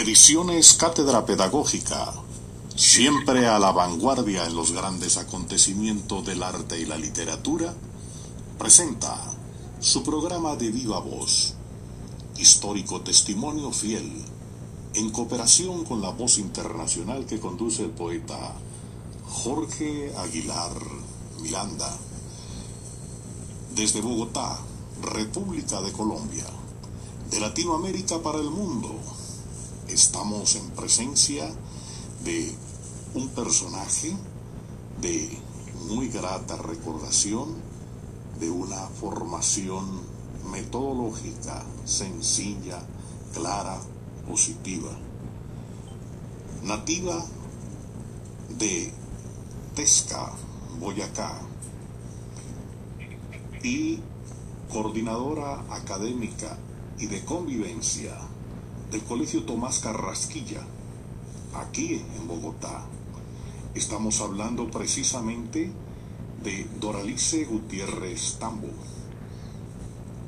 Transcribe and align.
Ediciones 0.00 0.72
Cátedra 0.72 1.26
Pedagógica, 1.26 2.14
siempre 2.74 3.46
a 3.46 3.58
la 3.58 3.70
vanguardia 3.70 4.46
en 4.46 4.56
los 4.56 4.72
grandes 4.72 5.18
acontecimientos 5.18 6.24
del 6.24 6.42
arte 6.42 6.80
y 6.80 6.86
la 6.86 6.96
literatura, 6.96 7.74
presenta 8.58 9.20
su 9.78 10.02
programa 10.02 10.56
de 10.56 10.70
viva 10.70 11.00
voz, 11.00 11.52
histórico 12.38 13.02
testimonio 13.02 13.72
fiel, 13.72 14.10
en 14.94 15.10
cooperación 15.10 15.84
con 15.84 16.00
la 16.00 16.08
voz 16.08 16.38
internacional 16.38 17.26
que 17.26 17.38
conduce 17.38 17.82
el 17.82 17.90
poeta 17.90 18.54
Jorge 19.28 20.14
Aguilar 20.16 20.80
Miranda. 21.42 21.94
Desde 23.74 24.00
Bogotá, 24.00 24.60
República 25.02 25.82
de 25.82 25.92
Colombia, 25.92 26.46
de 27.30 27.38
Latinoamérica 27.38 28.18
para 28.20 28.38
el 28.38 28.48
mundo, 28.48 28.98
estamos 29.92 30.56
en 30.56 30.70
presencia 30.70 31.50
de 32.24 32.54
un 33.14 33.28
personaje 33.30 34.14
de 35.00 35.38
muy 35.88 36.08
grata 36.08 36.56
recordación, 36.56 37.54
de 38.38 38.50
una 38.50 38.86
formación 39.00 39.84
metodológica 40.50 41.64
sencilla, 41.84 42.80
clara, 43.34 43.78
positiva, 44.28 44.96
nativa 46.62 47.24
de 48.58 48.92
Tesca, 49.74 50.32
Boyacá, 50.78 51.40
y 53.62 53.98
coordinadora 54.72 55.64
académica 55.70 56.56
y 56.98 57.06
de 57.06 57.24
convivencia 57.24 58.16
del 58.90 59.02
Colegio 59.02 59.44
Tomás 59.44 59.78
Carrasquilla, 59.78 60.62
aquí 61.54 62.02
en 62.16 62.26
Bogotá. 62.26 62.84
Estamos 63.74 64.20
hablando 64.20 64.68
precisamente 64.68 65.70
de 66.42 66.66
Doralice 66.80 67.44
Gutiérrez 67.44 68.38
Tambo, 68.40 68.68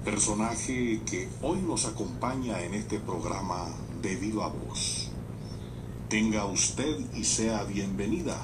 personaje 0.05 1.01
que 1.05 1.29
hoy 1.43 1.61
nos 1.63 1.87
acompaña 1.87 2.63
en 2.63 2.75
este 2.75 3.01
programa 3.01 3.67
de 4.01 4.15
Viva 4.15 4.47
Voz. 4.49 5.09
Tenga 6.09 6.45
usted 6.45 7.01
y 7.17 7.25
sea 7.25 7.65
bienvenida 7.65 8.41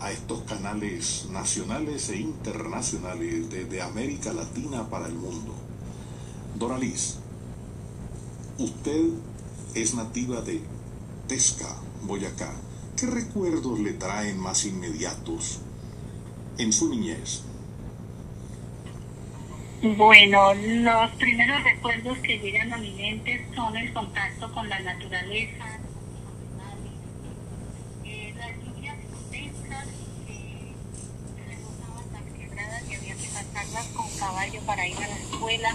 a 0.00 0.12
estos 0.12 0.40
canales 0.42 1.26
nacionales 1.30 2.08
e 2.08 2.20
internacionales 2.20 3.50
desde 3.50 3.82
América 3.82 4.32
Latina 4.32 4.88
para 4.88 5.08
el 5.08 5.14
mundo. 5.14 5.52
Doraliz, 6.58 7.19
usted 8.60 9.04
es 9.74 9.94
nativa 9.94 10.42
de 10.42 10.60
Tesca, 11.26 11.76
Boyacá. 12.02 12.52
¿Qué 12.96 13.06
recuerdos 13.06 13.80
le 13.80 13.92
traen 13.94 14.38
más 14.38 14.66
inmediatos 14.66 15.60
en 16.58 16.72
su 16.72 16.90
niñez? 16.90 17.42
Bueno, 19.82 20.52
los 20.52 21.10
primeros 21.12 21.64
recuerdos 21.64 22.18
que 22.18 22.38
llegan 22.38 22.70
a 22.74 22.76
mi 22.76 22.90
mente 22.92 23.46
son 23.54 23.74
el 23.78 23.90
contacto 23.94 24.52
con 24.52 24.68
la 24.68 24.78
naturaleza, 24.80 25.78
eh, 28.04 28.34
las 28.36 28.50
lluvias 28.58 28.96
intensas 29.02 29.86
que 30.18 31.44
remozaban 31.46 32.12
las 32.12 32.38
quebradas 32.38 32.82
y 32.90 32.94
había 32.94 33.14
que 33.14 33.28
pasarlas 33.28 33.86
con 33.96 34.06
caballo 34.18 34.60
para 34.66 34.86
ir 34.86 34.96
a 34.98 35.08
la 35.08 35.16
escuela, 35.16 35.74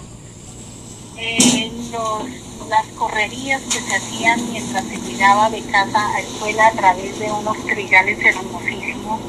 eh, 1.18 1.72
los, 1.92 2.68
las 2.68 2.86
correrías 2.98 3.62
que 3.64 3.80
se 3.80 3.96
hacían 3.96 4.52
mientras 4.52 4.84
se 4.86 4.98
llegaba 4.98 5.50
de 5.50 5.62
casa 5.64 6.14
a 6.14 6.20
escuela 6.20 6.68
a 6.68 6.72
través 6.72 7.20
de 7.20 7.32
unos 7.32 7.58
trigales 7.66 8.20
hermosísimos 8.24 9.22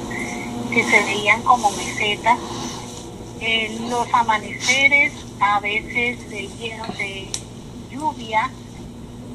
que 0.72 0.84
se 0.84 1.02
veían 1.04 1.42
como 1.42 1.70
mesetas. 1.72 2.38
Eh, 3.40 3.76
los 3.88 4.12
amaneceres 4.12 5.12
a 5.40 5.60
veces 5.60 6.18
se 6.28 6.48
llenos 6.48 6.96
de 6.98 7.28
lluvia, 7.90 8.50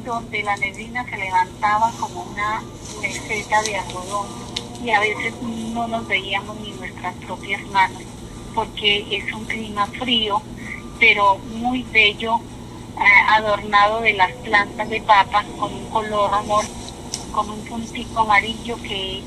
donde 0.04 0.44
la 0.44 0.58
neblina 0.58 1.06
se 1.10 1.18
levantaba 1.18 1.92
como 2.00 2.24
una 2.24 2.64
meseta 3.02 3.62
de 3.64 3.76
algodón 3.76 4.28
y 4.84 4.90
a 4.90 5.00
veces 5.00 5.34
no 5.42 5.88
nos 5.88 6.08
veíamos 6.08 6.60
ni 6.60 6.72
nuestras 6.72 7.14
propias 7.16 7.62
manos, 7.68 8.02
porque 8.56 9.06
es 9.12 9.32
un 9.34 9.46
clima 9.46 9.86
frío, 9.88 10.42
pero 11.02 11.40
muy 11.56 11.82
bello, 11.92 12.36
eh, 12.36 13.04
adornado 13.30 14.02
de 14.02 14.14
las 14.14 14.32
plantas 14.34 14.88
de 14.88 15.02
papa 15.02 15.44
con 15.60 15.74
un 15.74 15.90
color 15.90 16.32
amor, 16.32 16.64
con 17.32 17.50
un 17.50 17.60
puntico 17.66 18.20
amarillo 18.20 18.78
que 18.84 19.24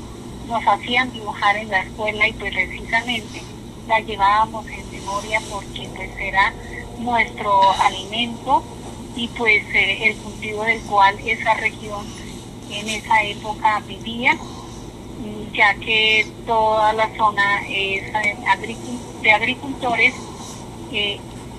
nos 0.47 0.65
hacían 0.65 1.11
dibujar 1.11 1.57
en 1.57 1.69
la 1.69 1.81
escuela 1.81 2.29
y 2.29 2.33
pues 2.33 2.53
precisamente 2.53 3.41
la 3.89 3.99
llevábamos 3.99 4.65
en 4.67 4.89
memoria 4.89 5.41
porque 5.51 5.89
pues 5.93 6.09
era 6.17 6.53
nuestro 6.97 7.59
alimento 7.81 8.63
y 9.17 9.27
pues 9.27 9.63
eh, 9.73 10.11
el 10.11 10.15
cultivo 10.15 10.63
del 10.63 10.81
cual 10.83 11.19
esa 11.25 11.55
región 11.55 12.05
en 12.71 12.87
esa 12.87 13.21
época 13.21 13.81
vivía, 13.85 14.37
ya 15.51 15.73
que 15.75 16.25
toda 16.45 16.93
la 16.93 17.13
zona 17.17 17.63
es 17.67 18.01
eh, 18.03 18.77
de 19.21 19.31
agricultores 19.31 20.13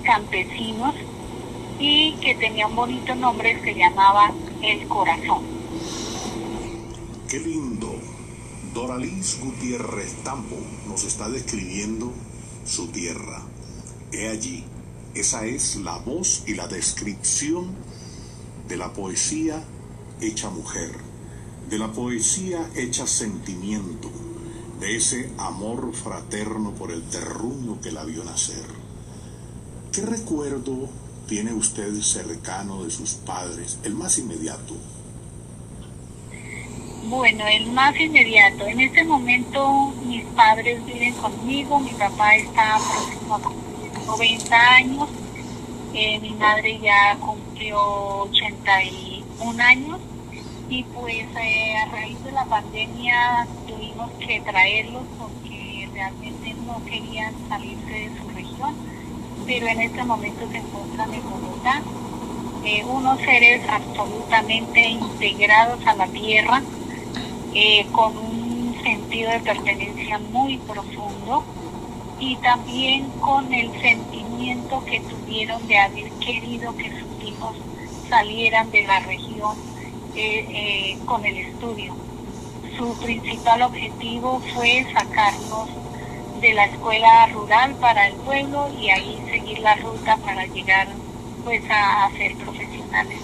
campesinos 0.07 0.95
y 1.79 2.13
que 2.21 2.33
tenía 2.35 2.65
un 2.65 2.77
bonito 2.77 3.13
nombre 3.13 3.61
se 3.61 3.75
llamaba 3.75 4.33
El 4.63 4.87
Corazón. 4.87 5.43
Qué 7.29 7.39
lindo. 7.41 7.93
Doraliz 8.73 9.39
Gutiérrez 9.41 10.23
Tambo 10.23 10.57
nos 10.87 11.03
está 11.03 11.29
describiendo 11.29 12.13
su 12.65 12.87
tierra. 12.87 13.41
He 14.13 14.29
allí, 14.29 14.63
esa 15.13 15.45
es 15.45 15.75
la 15.75 15.97
voz 15.97 16.43
y 16.47 16.53
la 16.53 16.67
descripción 16.67 17.75
de 18.69 18.77
la 18.77 18.93
poesía 18.93 19.61
hecha 20.21 20.49
mujer, 20.49 20.91
de 21.69 21.79
la 21.79 21.91
poesía 21.91 22.69
hecha 22.75 23.07
sentimiento, 23.07 24.09
de 24.79 24.95
ese 24.95 25.31
amor 25.37 25.93
fraterno 25.93 26.71
por 26.75 26.91
el 26.91 27.03
terruño 27.09 27.81
que 27.81 27.91
la 27.91 28.05
vio 28.05 28.23
nacer. 28.23 28.76
¿Qué 29.91 30.01
recuerdo 30.01 30.89
tiene 31.27 31.53
usted 31.53 31.93
cercano 32.01 32.83
de 32.83 32.91
sus 32.91 33.13
padres, 33.13 33.79
el 33.83 33.95
más 33.95 34.17
inmediato? 34.17 34.75
Bueno, 37.09 37.45
el 37.47 37.71
más 37.71 37.99
inmediato. 37.99 38.67
En 38.67 38.79
este 38.81 39.03
momento 39.03 39.93
mis 40.05 40.23
padres 40.35 40.85
viven 40.85 41.13
conmigo, 41.15 41.79
mi 41.79 41.91
papá 41.91 42.35
está 42.35 42.77
próximo 42.77 43.35
a 43.35 44.05
90 44.05 44.75
años, 44.75 45.09
eh, 45.93 46.19
mi 46.19 46.31
madre 46.31 46.79
ya 46.81 47.17
cumplió 47.19 47.79
81 48.23 49.63
años 49.63 49.99
y 50.69 50.83
pues 50.83 51.25
eh, 51.41 51.77
a 51.77 51.85
raíz 51.91 52.21
de 52.23 52.31
la 52.33 52.45
pandemia 52.45 53.47
tuvimos 53.67 54.11
que 54.19 54.41
traerlos 54.41 55.03
porque 55.17 55.89
realmente 55.93 56.53
no 56.65 56.83
querían 56.85 57.33
salirse 57.47 57.89
de 57.89 58.11
su 58.19 58.27
región, 58.29 58.75
pero 59.47 59.65
en 59.65 59.81
este 59.81 60.03
momento 60.03 60.45
se 60.51 60.57
encuentran 60.57 61.13
en 61.13 61.23
Bogotá. 61.23 61.81
Eh, 62.65 62.83
unos 62.83 63.17
seres 63.21 63.61
absolutamente 63.69 64.81
integrados 64.89 65.79
a 65.87 65.95
la 65.95 66.07
tierra, 66.07 66.61
eh, 67.53 67.85
con 67.93 68.17
un 68.17 68.75
sentido 68.83 69.31
de 69.31 69.39
pertenencia 69.39 70.19
muy 70.19 70.57
profundo 70.57 71.45
y 72.19 72.35
también 72.37 73.09
con 73.21 73.53
el 73.53 73.71
sentimiento 73.81 74.83
que 74.83 74.99
tuvieron 74.99 75.65
de 75.67 75.77
haber 75.77 76.11
querido 76.19 76.75
que 76.75 76.89
sus 76.99 77.27
hijos 77.27 77.55
salieran 78.09 78.69
de 78.71 78.83
la 78.83 78.99
región 78.99 79.55
eh, 80.13 80.97
con 81.05 81.25
el 81.25 81.37
estudio. 81.37 81.95
Su 82.77 82.97
principal 82.97 83.61
objetivo 83.61 84.41
fue 84.53 84.85
sacarnos 84.93 85.69
de 86.41 86.53
la 86.53 86.65
escuela 86.65 87.27
rural 87.27 87.75
para 87.75 88.07
el 88.07 88.13
pueblo 88.15 88.69
y 88.79 88.89
ahí 88.89 89.19
seguir 89.29 89.59
la 89.59 89.75
ruta 89.75 90.17
para 90.17 90.45
llegar 90.45 90.87
pues 91.43 91.63
a, 91.69 92.09
ser 92.17 92.35
profesionales. 92.35 93.19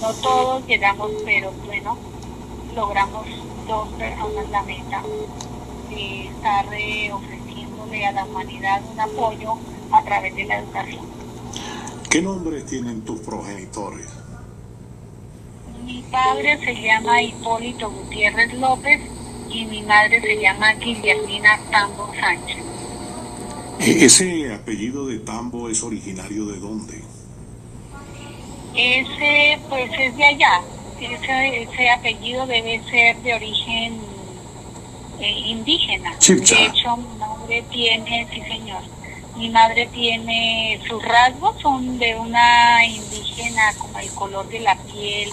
no 0.00 0.14
todos 0.14 0.66
llegamos, 0.66 1.10
pero 1.24 1.52
bueno, 1.66 1.98
logramos 2.74 3.26
dos 3.66 3.88
personas 3.94 4.48
la 4.50 4.62
meta 4.62 5.02
de 5.90 6.26
estar 6.28 6.66
eh, 6.72 7.12
ofreciéndole 7.12 8.06
a 8.06 8.12
la 8.12 8.24
humanidad 8.24 8.82
un 8.90 9.00
apoyo 9.00 9.54
a 9.92 10.02
través 10.04 10.34
de 10.34 10.44
la 10.44 10.58
educación. 10.58 11.04
¿Qué 12.08 12.22
nombres 12.22 12.66
tienen 12.66 13.02
tus 13.02 13.20
progenitores? 13.20 14.08
Mi 15.84 16.02
padre 16.10 16.58
se 16.64 16.74
llama 16.80 17.22
Hipólito 17.22 17.90
Gutiérrez 17.90 18.54
López 18.54 19.15
y 19.50 19.64
mi 19.66 19.82
madre 19.82 20.20
se 20.20 20.40
llama 20.40 20.72
Guillermina 20.74 21.58
Tambo 21.70 22.12
Sánchez. 22.18 22.58
¿E-, 23.80 24.04
¿Ese 24.04 24.52
apellido 24.52 25.06
de 25.06 25.18
Tambo 25.18 25.68
es 25.68 25.82
originario 25.82 26.46
de 26.46 26.58
dónde? 26.58 27.02
Ese, 28.74 29.58
pues 29.68 29.90
es 29.98 30.16
de 30.16 30.24
allá. 30.24 30.60
Ese, 31.00 31.62
ese 31.62 31.90
apellido 31.90 32.46
debe 32.46 32.82
ser 32.90 33.16
de 33.22 33.34
origen 33.34 34.00
eh, 35.20 35.38
indígena. 35.46 36.18
Chipcha. 36.18 36.56
De 36.56 36.66
hecho, 36.66 36.96
mi 36.96 37.18
madre 37.18 37.64
tiene, 37.70 38.26
sí 38.32 38.40
señor, 38.42 38.82
mi 39.36 39.50
madre 39.50 39.86
tiene, 39.92 40.80
sus 40.88 41.02
rasgos 41.02 41.60
son 41.60 41.98
de 41.98 42.16
una 42.16 42.84
indígena, 42.86 43.74
como 43.78 43.98
el 43.98 44.10
color 44.10 44.48
de 44.48 44.60
la 44.60 44.76
piel, 44.76 45.30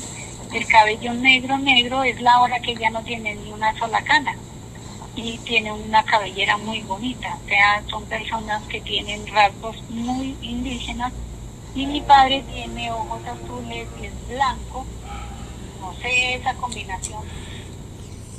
el 0.53 0.67
cabello 0.67 1.13
negro, 1.15 1.57
negro, 1.57 2.03
es 2.03 2.21
la 2.21 2.41
hora 2.41 2.59
que 2.59 2.75
ya 2.75 2.91
no 2.91 3.01
tiene 3.03 3.35
ni 3.35 3.51
una 3.51 3.77
sola 3.77 4.03
cana. 4.03 4.35
Y 5.15 5.38
tiene 5.39 5.71
una 5.71 6.03
cabellera 6.03 6.57
muy 6.57 6.81
bonita, 6.81 7.38
o 7.44 7.47
sea, 7.47 7.83
son 7.88 8.03
personas 8.05 8.63
que 8.63 8.81
tienen 8.81 9.25
rasgos 9.27 9.81
muy 9.89 10.38
indígenas. 10.41 11.11
Y 11.75 11.88
mi 11.88 12.01
padre 12.01 12.44
tiene 12.51 12.91
ojos 12.91 13.21
azules 13.25 13.88
y 14.00 14.05
es 14.05 14.27
blanco. 14.27 14.85
No 15.81 15.94
sé 15.95 16.35
esa 16.35 16.53
combinación 16.55 17.23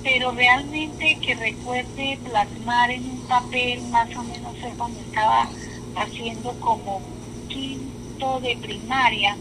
Pero 0.03 0.31
realmente 0.31 1.17
que 1.21 1.35
recuerde 1.35 2.19
plasmar 2.23 2.91
en 2.91 3.09
un 3.09 3.21
papel, 3.27 3.81
más 3.83 4.13
o 4.15 4.23
menos 4.23 4.55
es 4.57 4.75
cuando 4.75 4.99
estaba 4.99 5.47
haciendo 5.95 6.59
como 6.59 7.01
quinto 7.47 8.39
de 8.41 8.57
primaria, 8.57 9.37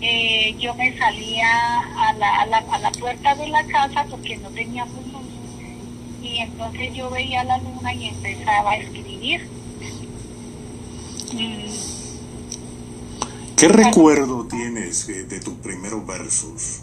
eh, 0.00 0.54
yo 0.58 0.74
me 0.74 0.96
salía 0.98 1.78
a 1.80 2.12
la, 2.14 2.42
a, 2.42 2.46
la, 2.46 2.58
a 2.58 2.78
la 2.78 2.92
puerta 2.92 3.34
de 3.34 3.48
la 3.48 3.64
casa 3.64 4.04
porque 4.10 4.36
no 4.36 4.50
teníamos 4.50 5.03
y 6.24 6.38
entonces 6.38 6.94
yo 6.94 7.10
veía 7.10 7.44
la 7.44 7.58
luna 7.58 7.92
y 7.92 8.08
empezaba 8.08 8.72
a 8.72 8.76
escribir. 8.78 9.46
Mm, 11.32 11.66
¿Qué 13.56 13.68
recuerdo 13.68 14.46
tienes 14.46 15.08
eh, 15.08 15.24
de 15.24 15.40
tus 15.40 15.54
primeros 15.54 16.06
versos? 16.06 16.80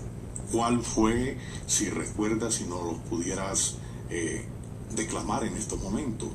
¿Cuál 0.52 0.82
fue, 0.82 1.38
si 1.66 1.90
recuerdas, 1.90 2.56
si 2.56 2.66
no 2.66 2.84
los 2.84 2.98
pudieras 3.10 3.78
eh, 4.10 4.46
declamar 4.96 5.44
en 5.44 5.58
estos 5.58 5.82
momentos? 5.82 6.30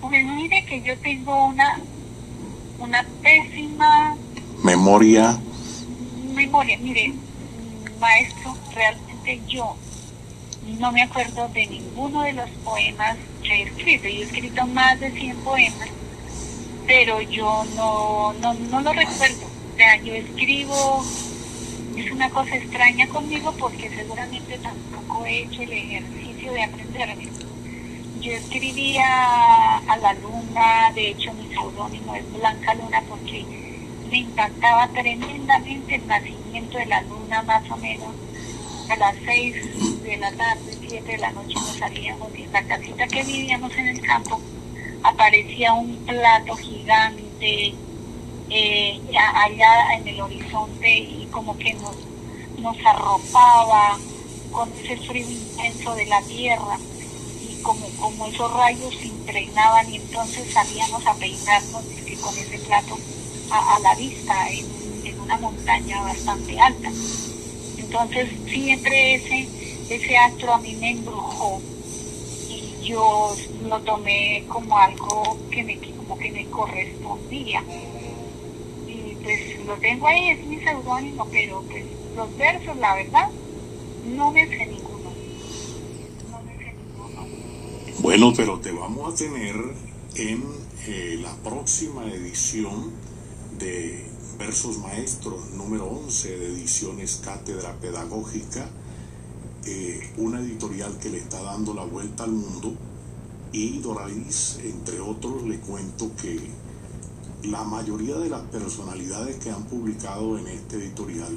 Pues 0.00 0.24
mire 0.24 0.64
que 0.66 0.82
yo 0.82 0.98
tengo 0.98 1.46
una, 1.46 1.80
una 2.78 3.06
pésima 3.22 4.16
Memoria, 4.62 5.38
memoria. 6.34 6.78
Mire, 6.78 7.12
maestro, 8.00 8.56
realmente 8.74 9.40
yo 9.46 9.76
no 10.74 10.92
me 10.92 11.02
acuerdo 11.02 11.48
de 11.48 11.66
ninguno 11.66 12.22
de 12.22 12.32
los 12.32 12.50
poemas 12.64 13.16
que 13.42 13.54
he 13.54 13.62
escrito. 13.62 14.08
Yo 14.08 14.20
he 14.20 14.24
escrito 14.24 14.66
más 14.66 14.98
de 15.00 15.10
100 15.12 15.36
poemas, 15.38 15.88
pero 16.86 17.20
yo 17.22 17.64
no, 17.74 18.32
no, 18.34 18.54
no 18.54 18.80
lo 18.80 18.92
recuerdo. 18.92 19.46
O 19.46 19.76
sea, 19.76 19.96
yo 20.02 20.14
escribo, 20.14 21.04
es 21.96 22.10
una 22.10 22.30
cosa 22.30 22.56
extraña 22.56 23.08
conmigo 23.08 23.54
porque 23.58 23.90
seguramente 23.90 24.58
tampoco 24.58 25.24
he 25.26 25.42
hecho 25.42 25.62
el 25.62 25.72
ejercicio 25.72 26.52
de 26.52 26.62
aprenderme. 26.62 27.28
Yo 28.20 28.32
escribía 28.32 29.78
a 29.78 29.96
la 29.98 30.14
luna, 30.14 30.90
de 30.94 31.10
hecho 31.10 31.32
mi 31.34 31.48
seudónimo 31.54 32.14
es 32.16 32.32
Blanca 32.32 32.74
Luna 32.74 33.02
porque 33.08 33.44
me 34.10 34.18
impactaba 34.18 34.88
tremendamente 34.88 35.94
el 35.94 36.06
nacimiento 36.06 36.78
de 36.78 36.86
la 36.86 37.02
luna 37.02 37.42
más 37.42 37.70
o 37.70 37.76
menos 37.76 38.25
a 38.88 38.96
las 38.96 39.16
seis 39.24 39.54
de 40.02 40.16
la 40.16 40.30
tarde, 40.32 40.76
siete 40.80 41.12
de 41.12 41.18
la 41.18 41.32
noche 41.32 41.54
nos 41.54 41.76
salíamos 41.76 42.28
y 42.36 42.42
en 42.42 42.52
la 42.52 42.62
casita 42.62 43.06
que 43.08 43.22
vivíamos 43.22 43.74
en 43.76 43.88
el 43.88 44.00
campo 44.00 44.40
aparecía 45.02 45.72
un 45.72 45.96
plato 46.04 46.56
gigante 46.56 47.74
eh, 48.50 49.00
allá 49.34 49.94
en 49.98 50.08
el 50.08 50.20
horizonte 50.20 50.98
y 50.98 51.28
como 51.32 51.56
que 51.58 51.74
nos, 51.74 51.96
nos 52.58 52.76
arropaba 52.86 53.98
con 54.52 54.70
ese 54.84 54.96
frío 54.98 55.28
intenso 55.28 55.94
de 55.94 56.06
la 56.06 56.22
tierra 56.22 56.78
y 57.48 57.60
como, 57.62 57.88
como 58.00 58.26
esos 58.26 58.52
rayos 58.52 58.94
se 58.94 59.08
impregnaban 59.08 59.90
y 59.92 59.96
entonces 59.96 60.52
salíamos 60.52 61.04
a 61.06 61.14
peinarnos 61.14 61.82
con 62.20 62.38
ese 62.38 62.58
plato 62.60 62.96
a, 63.50 63.76
a 63.76 63.78
la 63.80 63.94
vista 63.96 64.48
en, 64.48 64.66
en 65.04 65.20
una 65.20 65.36
montaña 65.38 66.02
bastante 66.02 66.60
alta. 66.60 66.90
Entonces 67.86 68.28
siempre 68.48 69.14
ese, 69.14 69.48
ese 69.88 70.16
astro 70.16 70.54
a 70.54 70.58
mí 70.58 70.74
me 70.74 70.90
embrujó 70.90 71.60
y 72.48 72.84
yo 72.84 73.34
lo 73.68 73.80
tomé 73.82 74.44
como 74.48 74.76
algo 74.76 75.38
que 75.50 75.62
me, 75.62 75.78
como 75.96 76.18
que 76.18 76.32
me 76.32 76.46
correspondía. 76.46 77.62
Y 78.88 79.14
pues 79.22 79.64
lo 79.66 79.74
tengo 79.76 80.08
ahí, 80.08 80.30
es 80.30 80.46
mi 80.46 80.60
seudónimo, 80.60 81.28
pero 81.30 81.62
pues 81.62 81.84
los 82.16 82.36
versos, 82.36 82.76
la 82.76 82.94
verdad, 82.96 83.30
no 84.04 84.32
me 84.32 84.46
sé 84.48 84.66
ninguno. 84.66 85.10
No 86.30 86.42
me 86.42 86.56
sé 86.58 86.74
ninguno. 86.74 87.26
Bueno, 88.00 88.32
pero 88.36 88.58
te 88.58 88.72
vamos 88.72 89.14
a 89.14 89.16
tener 89.16 89.54
en 90.16 90.44
eh, 90.88 91.18
la 91.22 91.34
próxima 91.36 92.04
edición 92.12 92.92
de 93.58 94.15
Versos 94.38 94.78
Maestros 94.78 95.50
número 95.52 95.86
11 95.86 96.36
de 96.36 96.46
Ediciones 96.48 97.20
Cátedra 97.24 97.74
Pedagógica, 97.80 98.68
eh, 99.64 100.12
una 100.18 100.40
editorial 100.40 100.98
que 100.98 101.08
le 101.08 101.18
está 101.18 101.42
dando 101.42 101.72
la 101.72 101.84
vuelta 101.84 102.24
al 102.24 102.32
mundo. 102.32 102.74
Y 103.52 103.78
Doralis, 103.78 104.58
entre 104.62 105.00
otros, 105.00 105.42
le 105.44 105.58
cuento 105.60 106.10
que 106.20 106.50
la 107.44 107.64
mayoría 107.64 108.16
de 108.16 108.28
las 108.28 108.42
personalidades 108.42 109.36
que 109.36 109.50
han 109.50 109.64
publicado 109.64 110.36
en 110.38 110.48
este 110.48 110.76
editorial, 110.76 111.32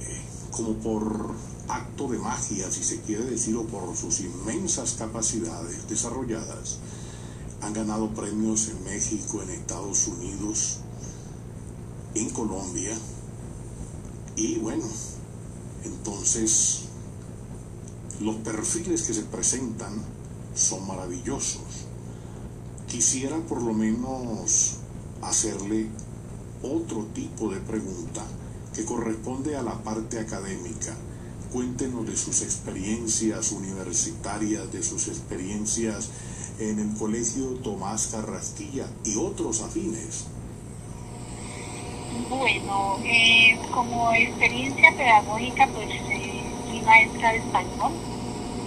eh, 0.00 0.22
como 0.50 0.74
por 0.74 1.32
acto 1.68 2.08
de 2.08 2.18
magia, 2.18 2.70
si 2.70 2.82
se 2.84 3.02
quiere 3.02 3.24
decir, 3.24 3.54
o 3.56 3.64
por 3.64 3.94
sus 3.94 4.20
inmensas 4.20 4.94
capacidades 4.98 5.86
desarrolladas, 5.88 6.78
han 7.60 7.74
ganado 7.74 8.08
premios 8.14 8.68
en 8.68 8.82
México, 8.84 9.42
en 9.42 9.50
Estados 9.50 10.06
Unidos, 10.08 10.80
en 12.14 12.30
Colombia. 12.30 12.96
Y 14.36 14.56
bueno, 14.56 14.84
entonces 15.84 16.80
los 18.20 18.36
perfiles 18.36 19.02
que 19.02 19.14
se 19.14 19.22
presentan 19.22 19.92
son 20.54 20.86
maravillosos. 20.86 21.86
Quisiera 22.88 23.36
por 23.38 23.62
lo 23.62 23.72
menos 23.72 24.76
hacerle 25.22 25.88
otro 26.62 27.06
tipo 27.14 27.50
de 27.50 27.60
pregunta 27.60 28.24
que 28.74 28.84
corresponde 28.84 29.56
a 29.56 29.62
la 29.62 29.82
parte 29.82 30.18
académica. 30.18 30.96
cuéntenos 31.52 32.04
de 32.04 32.16
sus 32.16 32.42
experiencias 32.42 33.52
universitarias, 33.52 34.72
de 34.72 34.82
sus 34.82 35.06
experiencias 35.06 36.08
en 36.58 36.80
el 36.80 36.98
Colegio 36.98 37.46
Tomás 37.62 38.08
Carrasquilla 38.08 38.88
y 39.04 39.16
otros 39.16 39.60
afines. 39.60 40.24
Bueno, 42.28 42.98
eh, 43.04 43.58
como 43.70 44.12
experiencia 44.12 44.90
pedagógica, 44.96 45.68
pues 45.74 45.90
eh, 46.10 46.82
maestra 46.84 47.32
de 47.32 47.38
español. 47.38 47.92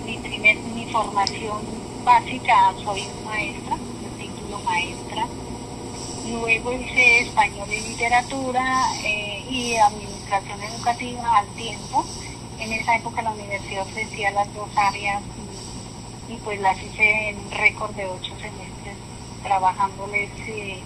Mi, 0.06 0.18
primer, 0.20 0.58
mi 0.76 0.86
formación 0.92 1.66
básica 2.04 2.74
soy 2.84 3.08
maestra, 3.26 3.78
título 4.20 4.60
maestra. 4.62 5.28
Luego 6.30 6.74
hice 6.74 7.22
español 7.22 7.68
y 7.74 7.82
literatura 7.82 8.64
eh, 9.04 9.46
y 9.50 9.76
administración 9.76 10.62
educativa 10.64 11.38
al 11.38 11.48
tiempo. 11.56 12.06
En 12.60 12.74
esa 12.74 12.96
época 12.96 13.22
la 13.22 13.32
universidad 13.32 13.84
ofrecía 13.84 14.32
las 14.32 14.54
dos 14.54 14.70
áreas 14.76 15.24
y, 16.30 16.36
pues 16.38 16.60
las 16.60 16.78
hice 16.84 17.30
en 17.30 17.52
récord 17.52 17.96
de 17.96 18.06
ocho 18.06 18.34
semestres, 18.42 18.98
trabajándoles 19.44 20.30
eh, 20.48 20.82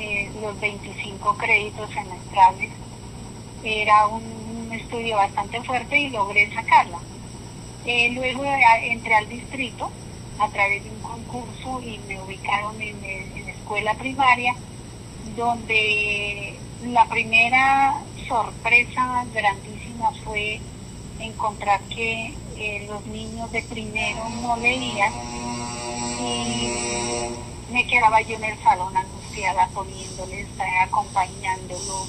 eh, 0.00 0.30
los 0.40 0.58
25 0.60 1.36
créditos 1.36 1.90
semestrales. 1.90 2.70
Era 3.62 4.06
un 4.06 4.70
estudio 4.72 5.16
bastante 5.16 5.62
fuerte 5.62 5.98
y 5.98 6.10
logré 6.10 6.52
sacarla. 6.54 6.98
Eh, 7.86 8.10
luego 8.12 8.44
entré 8.82 9.14
al 9.14 9.28
distrito 9.28 9.90
a 10.38 10.48
través 10.48 10.82
de 10.84 10.90
un 10.90 11.00
concurso 11.00 11.82
y 11.82 11.98
me 12.08 12.20
ubicaron 12.20 12.80
en, 12.80 13.04
en 13.04 13.48
escuela 13.48 13.94
primaria, 13.94 14.54
donde 15.36 16.58
la 16.86 17.04
primera 17.06 18.02
sorpresa 18.26 19.24
grandísima 19.34 20.10
fue 20.24 20.60
encontrar 21.18 21.80
que 21.82 22.34
eh, 22.56 22.86
los 22.88 23.04
niños 23.06 23.50
de 23.52 23.62
primero 23.62 24.28
no 24.42 24.56
leían 24.56 25.12
y 26.20 27.72
me 27.72 27.86
quedaba 27.86 28.20
yo 28.22 28.36
en 28.36 28.44
el 28.44 28.58
salón 28.62 28.96
angustiada 29.40 29.68
poniéndoles, 29.68 30.46
eh, 30.46 30.78
acompañándolos. 30.82 32.08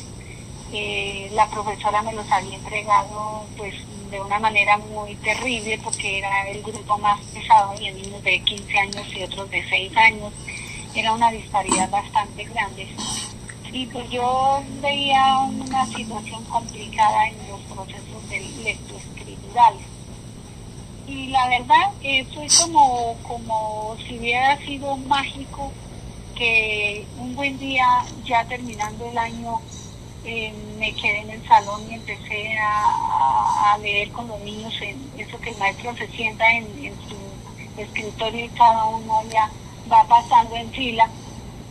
Eh, 0.73 1.29
la 1.33 1.49
profesora 1.49 2.01
me 2.01 2.13
los 2.13 2.29
había 2.31 2.55
entregado 2.55 3.45
pues 3.57 3.75
de 4.09 4.21
una 4.21 4.39
manera 4.39 4.77
muy 4.77 5.15
terrible 5.15 5.79
porque 5.83 6.19
era 6.19 6.47
el 6.49 6.61
grupo 6.61 6.97
más 6.97 7.19
pesado, 7.33 7.73
y 7.79 7.91
niños 7.91 8.23
de 8.23 8.39
15 8.41 8.77
años 8.77 9.07
y 9.15 9.23
otros 9.23 9.49
de 9.49 9.67
6 9.67 9.97
años. 9.97 10.33
Era 10.93 11.13
una 11.13 11.31
disparidad 11.31 11.89
bastante 11.89 12.43
grande. 12.45 12.87
Y 13.71 13.85
pues 13.85 14.09
yo 14.09 14.61
veía 14.81 15.37
una 15.49 15.85
situación 15.85 16.43
complicada 16.45 17.27
en 17.27 17.37
los 17.47 17.61
procesos 17.61 18.29
de 18.29 18.39
lectoescriturales 18.63 19.85
y 21.07 21.27
la 21.27 21.47
verdad 21.47 21.91
eso 22.03 22.41
es 22.41 22.61
como, 22.61 23.15
como 23.23 23.95
si 24.07 24.17
hubiera 24.17 24.57
sido 24.57 24.95
mágico 24.97 25.71
un 27.17 27.35
buen 27.35 27.57
día, 27.59 27.85
ya 28.25 28.43
terminando 28.45 29.05
el 29.05 29.17
año, 29.17 29.59
eh, 30.25 30.51
me 30.79 30.93
quedé 30.95 31.19
en 31.19 31.29
el 31.29 31.47
salón 31.47 31.81
y 31.89 31.95
empecé 31.95 32.57
a, 32.57 33.77
leer 33.81 34.11
con 34.11 34.27
los 34.27 34.39
niños 34.41 34.73
en 34.81 34.97
eso 35.17 35.39
que 35.39 35.49
el 35.51 35.57
maestro 35.57 35.95
se 35.95 36.07
sienta 36.09 36.51
en, 36.51 36.65
su 37.07 37.81
escritorio 37.81 38.45
y 38.45 38.49
cada 38.49 38.85
uno 38.85 39.23
ya 39.31 39.49
va 39.91 40.03
pasando 40.07 40.55
en 40.55 40.69
fila 40.71 41.09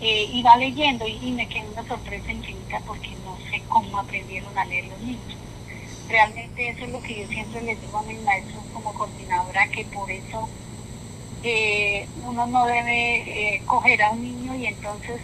eh, 0.00 0.29
y 0.33 0.43
va 0.43 0.57
leyendo 0.57 1.07
y, 1.07 1.19
y 1.23 1.33
me 1.33 1.47
quedé 1.49 1.69
una 1.69 1.87
sorpresa 1.87 2.33
infinita 2.33 2.81
porque 2.87 3.11
no 3.25 3.37
sé 3.50 3.62
cómo 3.69 3.99
aprendieron 3.99 4.57
a 4.57 4.65
leer 4.65 4.87
los 4.87 5.00
niños. 5.00 5.37
Realmente 6.09 6.71
eso 6.71 6.85
es 6.85 6.91
lo 6.91 7.03
que 7.03 7.21
yo 7.21 7.29
siempre 7.29 7.62
les 7.62 7.81
digo 7.81 7.99
a 7.99 8.03
mis 8.03 8.21
maestros 8.23 8.65
como 8.73 8.93
coordinadora, 8.95 9.69
que 9.69 9.85
por 9.85 10.11
eso 10.11 10.49
eh, 11.42 12.06
uno 12.25 12.47
no 12.47 12.66
debe 12.66 13.54
eh, 13.54 13.62
coger 13.66 14.02
a 14.02 14.11
un 14.11 14.23
niño 14.23 14.54
y 14.56 14.66
entonces 14.66 15.20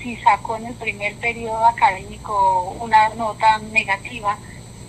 si 0.00 0.16
sacó 0.16 0.56
en 0.56 0.66
el 0.66 0.74
primer 0.76 1.14
periodo 1.16 1.64
académico 1.66 2.70
una 2.80 3.08
nota 3.10 3.58
negativa, 3.58 4.38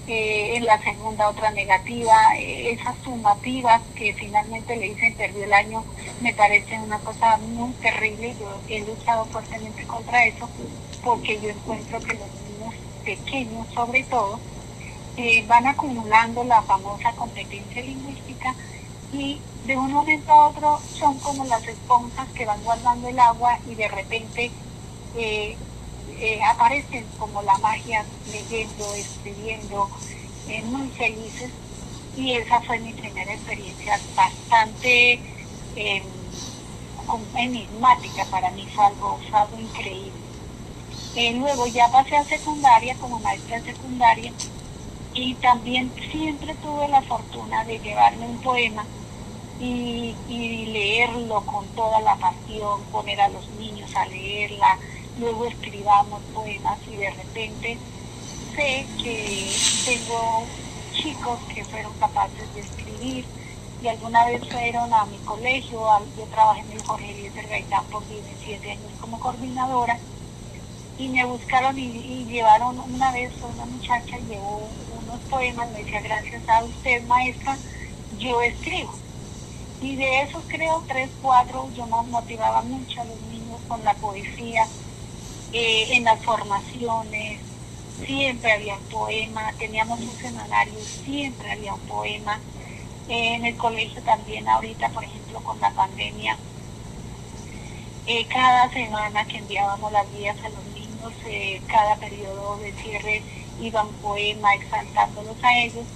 eh, 0.07 0.55
en 0.55 0.65
la 0.65 0.81
segunda 0.81 1.29
otra 1.29 1.51
negativa, 1.51 2.15
esas 2.39 2.95
sumativas 3.03 3.81
que 3.95 4.13
finalmente 4.13 4.75
le 4.75 4.89
dicen 4.89 5.15
perdió 5.15 5.43
el 5.43 5.53
año, 5.53 5.83
me 6.21 6.33
parece 6.33 6.79
una 6.79 6.99
cosa 6.99 7.37
muy 7.37 7.73
terrible. 7.73 8.35
Yo 8.39 8.61
he 8.67 8.79
luchado 8.81 9.25
fuertemente 9.25 9.85
contra 9.85 10.25
eso 10.25 10.49
porque 11.03 11.39
yo 11.41 11.49
encuentro 11.49 12.01
que 12.01 12.13
los 12.13 12.29
niños 12.47 12.73
pequeños 13.03 13.67
sobre 13.73 14.03
todo 14.03 14.39
eh, 15.17 15.45
van 15.47 15.67
acumulando 15.67 16.43
la 16.43 16.61
famosa 16.63 17.11
competencia 17.13 17.81
lingüística 17.81 18.55
y 19.13 19.39
de 19.65 19.77
un 19.77 19.91
momento 19.91 20.31
a 20.31 20.49
otro 20.49 20.79
son 20.99 21.19
como 21.19 21.45
las 21.45 21.65
esponjas 21.67 22.27
que 22.33 22.45
van 22.45 22.63
guardando 22.63 23.07
el 23.07 23.19
agua 23.19 23.59
y 23.67 23.75
de 23.75 23.87
repente 23.87 24.51
eh, 25.17 25.57
eh, 26.19 26.39
aparecen 26.43 27.05
como 27.17 27.41
la 27.41 27.57
magia 27.57 28.05
leyendo, 28.31 28.93
escribiendo, 28.93 29.89
muy 30.65 30.89
felices 30.89 31.51
y 32.15 32.33
esa 32.33 32.61
fue 32.61 32.79
mi 32.79 32.93
primera 32.93 33.33
experiencia 33.33 34.01
bastante 34.15 35.21
em, 35.75 36.03
enigmática 37.35 38.25
para 38.25 38.51
mí, 38.51 38.67
fue 38.75 38.85
algo, 38.85 39.19
fue 39.29 39.39
algo 39.39 39.59
increíble. 39.59 40.21
luego 41.35 41.67
ya 41.67 41.89
pasé 41.91 42.17
a 42.17 42.25
secundaria 42.25 42.95
como 42.95 43.19
maestra 43.19 43.61
secundaria 43.63 44.33
y 45.13 45.35
también 45.35 45.93
siempre 46.11 46.55
tuve 46.55 46.87
la 46.87 47.01
fortuna 47.03 47.63
de 47.65 47.79
llevarme 47.79 48.25
un 48.27 48.41
poema 48.41 48.85
y, 49.61 50.65
leerlo 50.71 51.41
con 51.45 51.67
toda 51.75 51.99
la 52.01 52.15
pasión, 52.15 52.81
poner 52.91 53.19
a 53.21 53.29
los 53.29 53.47
niños 53.51 53.93
a 53.95 54.05
leerla, 54.05 54.77
luego 55.19 55.45
escribamos 55.45 56.21
poemas 56.33 56.79
y 56.87 56.95
de 56.95 57.11
repente 57.11 57.77
sé 58.55 58.85
que 59.01 59.49
tengo 59.85 60.43
chicos 60.93 61.39
que 61.53 61.63
fueron 61.65 61.93
capaces 61.99 62.53
de 62.55 62.61
escribir 62.61 63.25
y 63.83 63.87
alguna 63.87 64.25
vez 64.25 64.41
fueron 64.49 64.93
a 64.93 65.05
mi 65.05 65.17
colegio, 65.19 65.81
yo 66.17 66.23
trabajé 66.25 66.61
en 66.61 66.71
el 66.71 66.83
Jorge 66.83 67.11
Eliezer 67.11 67.47
Gaitán 67.47 67.85
por 67.85 68.07
17 68.07 68.71
años 68.71 68.91
como 68.99 69.19
coordinadora 69.19 69.99
y 70.97 71.09
me 71.09 71.25
buscaron 71.25 71.77
y, 71.77 72.25
llevaron 72.25 72.79
una 72.79 73.11
vez 73.11 73.31
una 73.41 73.65
muchacha 73.65 74.17
llevó 74.29 74.69
poemas, 75.29 75.69
me 75.71 75.79
decía, 75.79 76.01
gracias 76.01 76.47
a 76.47 76.63
usted, 76.63 77.03
maestra, 77.07 77.57
yo 78.19 78.41
escribo. 78.41 79.00
Y 79.81 79.95
de 79.97 80.21
esos 80.21 80.45
creo 80.47 80.85
tres, 80.87 81.11
cuatro, 81.21 81.69
yo 81.73 81.85
nos 81.87 82.07
motivaba 82.07 82.61
mucho 82.63 83.01
a 83.01 83.05
los 83.05 83.19
niños 83.21 83.61
con 83.67 83.83
la 83.83 83.95
poesía, 83.99 84.71
eh, 85.51 85.95
en 85.97 86.05
las 86.05 86.23
formaciones, 86.23 87.41
siempre 88.05 88.53
había 88.53 88.77
un 88.77 88.87
poema, 88.89 89.53
teníamos 89.57 89.99
un 90.01 90.17
semanario, 90.17 90.85
siempre 91.03 91.51
había 91.51 91.73
un 91.75 91.81
poema. 91.87 92.45
en 93.07 93.45
el 93.45 93.57
colegio 93.57 94.03
también 94.03 94.47
ahorita, 94.47 94.89
por 94.91 95.03
ejemplo, 95.03 95.43
con 95.43 95.59
la 95.59 95.73
pandemia, 95.73 96.39
eh, 98.05 98.27
cada 98.27 98.69
semana 98.71 99.25
que 99.27 99.37
enviábamos 99.37 99.91
las 99.91 100.09
guías 100.11 100.37
a 100.43 100.49
los 100.49 100.65
niños, 100.65 101.13
eh, 101.25 101.63
cada 101.67 101.97
periodo 101.97 102.57
de 102.57 102.73
cierre 102.73 103.25
iba 103.57 103.83
un 103.83 103.97
poema 103.99 104.53
exaltándolos 104.55 105.43
a 105.43 105.57
ellos. 105.59 105.87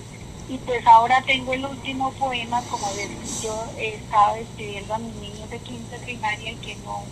Y 0.47 0.57
pues 0.59 0.85
ahora 0.85 1.23
tengo 1.25 1.53
el 1.53 1.65
último 1.65 2.11
poema, 2.13 2.61
como 2.69 2.87
yo 3.41 3.65
estaba 3.77 4.37
escribiendo 4.37 4.93
a 4.93 4.99
mis 4.99 5.15
niños 5.15 5.49
de 5.49 5.57
quinta 5.59 5.97
primaria 5.97 6.53
que 6.61 6.75
no, 6.85 7.03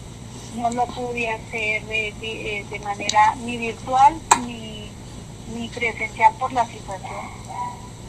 no 0.55 0.69
lo 0.69 0.85
pude 0.87 1.29
hacer 1.29 1.83
de, 1.85 2.65
de, 2.69 2.79
manera 2.79 3.35
ni 3.37 3.57
virtual 3.57 4.15
ni, 4.45 4.87
ni 5.55 5.67
presencial 5.69 6.33
por 6.35 6.53
la 6.53 6.65
situación. 6.67 7.43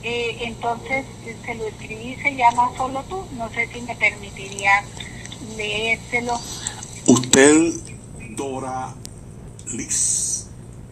Eh, 0.02 0.36
entonces 0.42 1.06
se 1.46 1.54
lo 1.54 1.64
escribí, 1.64 2.16
se 2.16 2.36
llama 2.36 2.70
Solo 2.76 3.02
tú, 3.04 3.24
no 3.38 3.48
sé 3.48 3.66
si 3.72 3.80
me 3.80 3.96
permitiría 3.96 4.84
leérselo. 5.56 6.38
Usted, 7.06 7.72
Dora 8.36 8.94
Liz, 9.72 10.48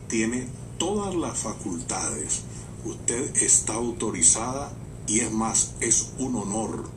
tiene 0.09 0.47
todas 0.79 1.15
las 1.15 1.39
facultades. 1.39 2.45
Usted 2.85 3.37
está 3.37 3.75
autorizada 3.75 4.73
y 5.07 5.21
es 5.21 5.31
más, 5.31 5.75
es 5.81 6.13
un 6.19 6.37
honor 6.37 6.89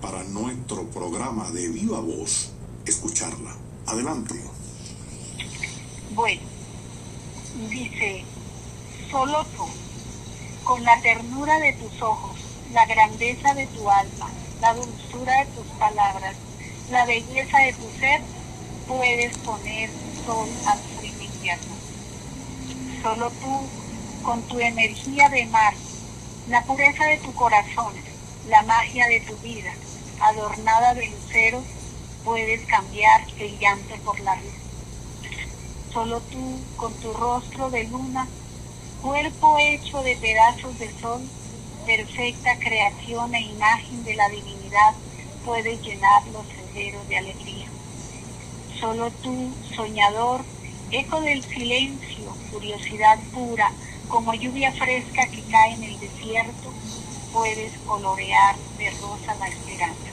para 0.00 0.22
nuestro 0.24 0.88
programa 0.90 1.50
de 1.50 1.68
viva 1.68 2.00
voz 2.00 2.50
escucharla. 2.86 3.56
Adelante. 3.86 4.34
Bueno, 6.14 6.42
dice, 7.68 8.24
solo 9.10 9.44
tú, 9.56 9.64
con 10.64 10.82
la 10.84 11.00
ternura 11.02 11.58
de 11.58 11.72
tus 11.74 12.00
ojos, 12.00 12.36
la 12.72 12.86
grandeza 12.86 13.54
de 13.54 13.66
tu 13.66 13.90
alma, 13.90 14.30
la 14.60 14.74
dulzura 14.74 15.44
de 15.44 15.50
tus 15.52 15.66
palabras, 15.78 16.36
la 16.90 17.04
belleza 17.06 17.58
de 17.58 17.72
tu 17.72 17.98
ser, 17.98 18.20
puedes 18.86 19.36
poner 19.38 19.90
sol 20.24 20.48
al 20.66 20.78
frío 20.78 21.22
invierno 21.22 21.74
solo 23.04 23.30
tú, 23.32 23.83
con 24.24 24.42
tu 24.48 24.58
energía 24.58 25.28
de 25.28 25.44
mar, 25.46 25.74
La 26.48 26.62
pureza 26.62 27.04
de 27.06 27.18
tu 27.18 27.32
corazón, 27.32 27.94
la 28.48 28.62
magia 28.62 29.06
de 29.06 29.20
tu 29.20 29.34
vida, 29.36 29.72
adornada 30.20 30.92
de 30.92 31.08
luceros, 31.08 31.64
puedes 32.22 32.66
cambiar 32.66 33.22
el 33.38 33.58
llanto 33.58 33.94
por 34.04 34.20
la 34.20 34.34
risa. 34.34 34.58
Solo 35.90 36.20
tú, 36.20 36.60
con 36.76 36.92
tu 36.94 37.14
rostro 37.14 37.70
de 37.70 37.84
luna, 37.84 38.28
cuerpo 39.00 39.58
hecho 39.58 40.02
de 40.02 40.16
pedazos 40.16 40.78
de 40.78 40.90
sol, 41.00 41.22
perfecta 41.86 42.58
creación 42.58 43.34
e 43.34 43.40
imagen 43.40 44.04
de 44.04 44.14
la 44.14 44.28
divinidad, 44.28 44.94
puedes 45.46 45.80
llenar 45.80 46.26
los 46.28 46.46
senderos 46.48 47.08
de 47.08 47.18
alegría. 47.18 47.68
Solo 48.80 49.10
tú, 49.22 49.54
soñador, 49.74 50.44
eco 50.90 51.22
del 51.22 51.42
silencio, 51.42 52.36
curiosidad 52.52 53.18
pura, 53.32 53.72
como 54.14 54.32
lluvia 54.32 54.70
fresca 54.70 55.26
que 55.26 55.42
cae 55.50 55.72
en 55.72 55.82
el 55.82 55.98
desierto, 55.98 56.72
puedes 57.32 57.72
colorear 57.78 58.54
de 58.78 58.88
rosa 58.90 59.34
la 59.40 59.48
esperanza. 59.48 60.08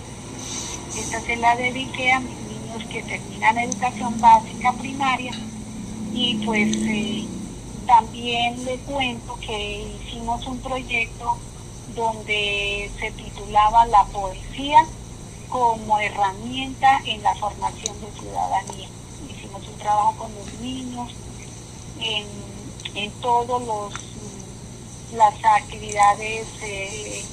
Esta 0.97 1.21
se 1.21 1.35
la 1.35 1.55
dediqué 1.55 2.11
a 2.11 2.19
mis 2.19 2.35
niños 2.49 2.83
que 2.89 3.03
terminan 3.03 3.59
educación 3.59 4.19
básica 4.19 4.73
primaria 4.73 5.31
y 6.15 6.33
pues 6.43 6.75
eh, 6.77 7.27
también 7.85 8.65
les 8.65 8.79
cuento 8.79 9.37
que 9.39 9.95
hicimos 10.03 10.47
un 10.47 10.57
proyecto 10.61 11.37
donde 11.93 12.89
se 12.99 13.11
titulaba 13.11 13.85
La 13.85 14.05
poesía 14.05 14.83
como 15.47 15.99
herramienta 15.99 17.01
en 17.05 17.21
la 17.21 17.35
formación 17.35 17.95
de 18.01 18.19
ciudadanía. 18.19 18.89
Hicimos 19.29 19.61
un 19.67 19.77
trabajo 19.77 20.15
con 20.17 20.33
los 20.33 20.51
niños 20.59 21.13
en, 21.99 22.50
en 22.95 23.11
todos 23.21 23.61
los 23.61 23.93
las 25.15 25.33
actividades 25.43 26.47
eh, 26.61 27.23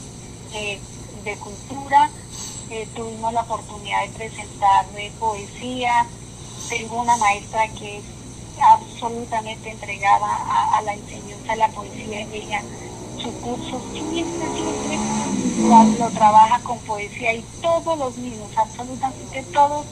eh, 0.52 0.80
de 1.24 1.36
cultura. 1.36 2.10
Eh, 2.70 2.86
tuvimos 2.94 3.32
la 3.32 3.42
oportunidad 3.42 4.02
de 4.02 4.08
presentar 4.10 4.86
poesía. 5.18 6.06
Tengo 6.68 7.00
una 7.00 7.16
maestra 7.16 7.68
que 7.68 7.98
es 7.98 8.04
absolutamente 8.60 9.70
entregada 9.70 10.76
a, 10.76 10.82
la 10.82 10.94
enseñanza 10.94 11.52
de 11.52 11.56
la 11.56 11.68
poesía. 11.68 12.20
Ella, 12.32 12.62
su 13.22 13.32
curso 13.40 13.80
siempre, 13.92 14.46
siempre 14.54 14.98
lo, 15.98 16.10
trabaja 16.10 16.60
con 16.60 16.78
poesía 16.80 17.34
y 17.34 17.44
todos 17.62 17.98
los 17.98 18.16
niños, 18.18 18.48
absolutamente 18.56 19.42
todos, 19.52 19.86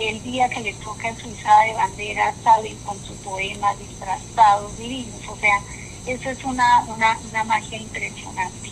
el 0.00 0.22
día 0.22 0.48
que 0.48 0.60
les 0.60 0.80
toca 0.80 1.14
su 1.16 1.28
izada 1.28 1.64
de 1.64 1.74
bandera 1.74 2.34
salen 2.42 2.76
con 2.78 2.98
su 3.04 3.14
poema 3.16 3.74
disfrazados, 3.76 4.76
divinos. 4.78 5.20
O 5.28 5.36
sea, 5.36 5.60
eso 6.06 6.30
es 6.30 6.42
una, 6.44 6.84
una, 6.84 7.44
magia 7.44 7.78
impresionante. 7.78 8.70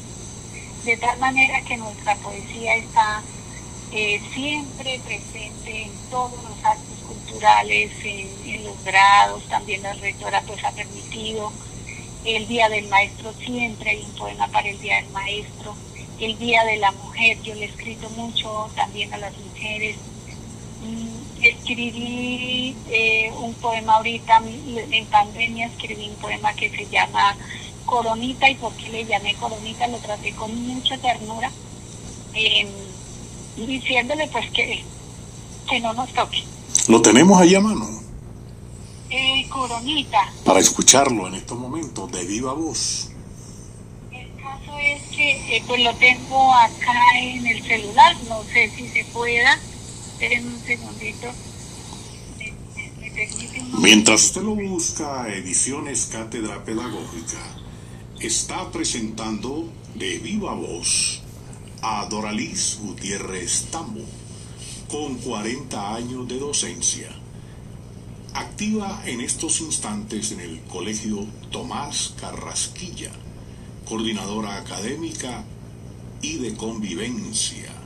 De 0.84 0.96
tal 0.96 1.18
manera 1.18 1.60
que 1.62 1.76
nuestra 1.76 2.16
poesía 2.16 2.76
está 2.76 3.22
eh, 3.92 4.20
siempre 4.32 5.00
presente 5.04 5.82
en 5.82 5.92
todos 6.10 6.42
los 6.42 6.64
actos 6.64 6.98
culturales, 7.06 7.90
en, 8.04 8.64
los 8.64 8.82
grados, 8.84 9.42
también 9.48 9.82
la 9.82 9.92
rectora 9.92 10.42
pues 10.46 10.64
ha 10.64 10.72
permitido. 10.72 11.52
El 12.24 12.48
Día 12.48 12.68
del 12.70 12.88
Maestro 12.88 13.32
siempre 13.34 13.90
hay 13.90 14.02
un 14.02 14.12
poema 14.12 14.48
para 14.48 14.68
el 14.68 14.80
Día 14.80 14.96
del 14.96 15.10
Maestro. 15.10 15.76
El 16.18 16.38
Día 16.38 16.64
de 16.64 16.78
la 16.78 16.90
Mujer, 16.92 17.40
yo 17.42 17.54
le 17.54 17.66
he 17.66 17.68
escrito 17.68 18.08
mucho 18.10 18.70
también 18.74 19.12
a 19.12 19.18
las 19.18 19.36
mujeres. 19.36 19.96
Mm, 20.82 21.17
escribí 21.42 22.74
eh, 22.90 23.32
un 23.40 23.54
poema 23.54 23.96
ahorita, 23.96 24.42
en 24.90 25.06
pandemia 25.06 25.66
escribí 25.66 26.08
un 26.08 26.16
poema 26.16 26.52
que 26.54 26.70
se 26.70 26.86
llama 26.86 27.36
Coronita 27.86 28.48
y 28.50 28.54
por 28.56 28.72
qué 28.74 28.88
le 28.90 29.04
llamé 29.04 29.34
Coronita, 29.34 29.86
lo 29.86 29.98
traté 29.98 30.32
con 30.32 30.54
mucha 30.66 30.98
ternura, 30.98 31.50
em, 32.34 32.68
diciéndole 33.56 34.26
pues 34.28 34.50
que, 34.50 34.84
que 35.68 35.80
no 35.80 35.92
nos 35.94 36.12
toque. 36.12 36.44
¿Lo 36.88 37.00
tenemos 37.02 37.40
ahí 37.40 37.54
a 37.54 37.60
mano? 37.60 37.86
Eh, 39.10 39.46
coronita. 39.48 40.30
Para 40.44 40.60
escucharlo 40.60 41.28
en 41.28 41.34
estos 41.34 41.58
momentos 41.58 42.10
de 42.12 42.24
viva 42.26 42.52
voz. 42.52 43.10
El 44.12 44.28
caso 44.36 44.78
es 44.78 45.02
que 45.16 45.56
eh, 45.56 45.62
pues 45.66 45.82
lo 45.82 45.94
tengo 45.94 46.52
acá 46.52 47.00
en 47.18 47.46
el 47.46 47.62
celular, 47.62 48.16
no 48.28 48.42
sé 48.44 48.70
si 48.76 48.86
se 48.88 49.04
pueda 49.06 49.58
Mientras 53.80 54.24
usted 54.24 54.42
lo 54.42 54.56
busca, 54.56 55.32
Ediciones 55.32 56.08
Cátedra 56.10 56.64
Pedagógica 56.64 57.38
está 58.18 58.68
presentando 58.72 59.68
de 59.94 60.18
viva 60.18 60.54
voz 60.54 61.20
a 61.82 62.06
Doraliz 62.06 62.78
Gutiérrez 62.82 63.66
Tambo, 63.70 64.04
con 64.88 65.18
40 65.18 65.94
años 65.94 66.26
de 66.26 66.40
docencia. 66.40 67.10
Activa 68.34 69.02
en 69.06 69.20
estos 69.20 69.60
instantes 69.60 70.32
en 70.32 70.40
el 70.40 70.60
Colegio 70.62 71.26
Tomás 71.52 72.14
Carrasquilla, 72.20 73.12
coordinadora 73.84 74.56
académica 74.56 75.44
y 76.22 76.38
de 76.38 76.56
convivencia 76.56 77.77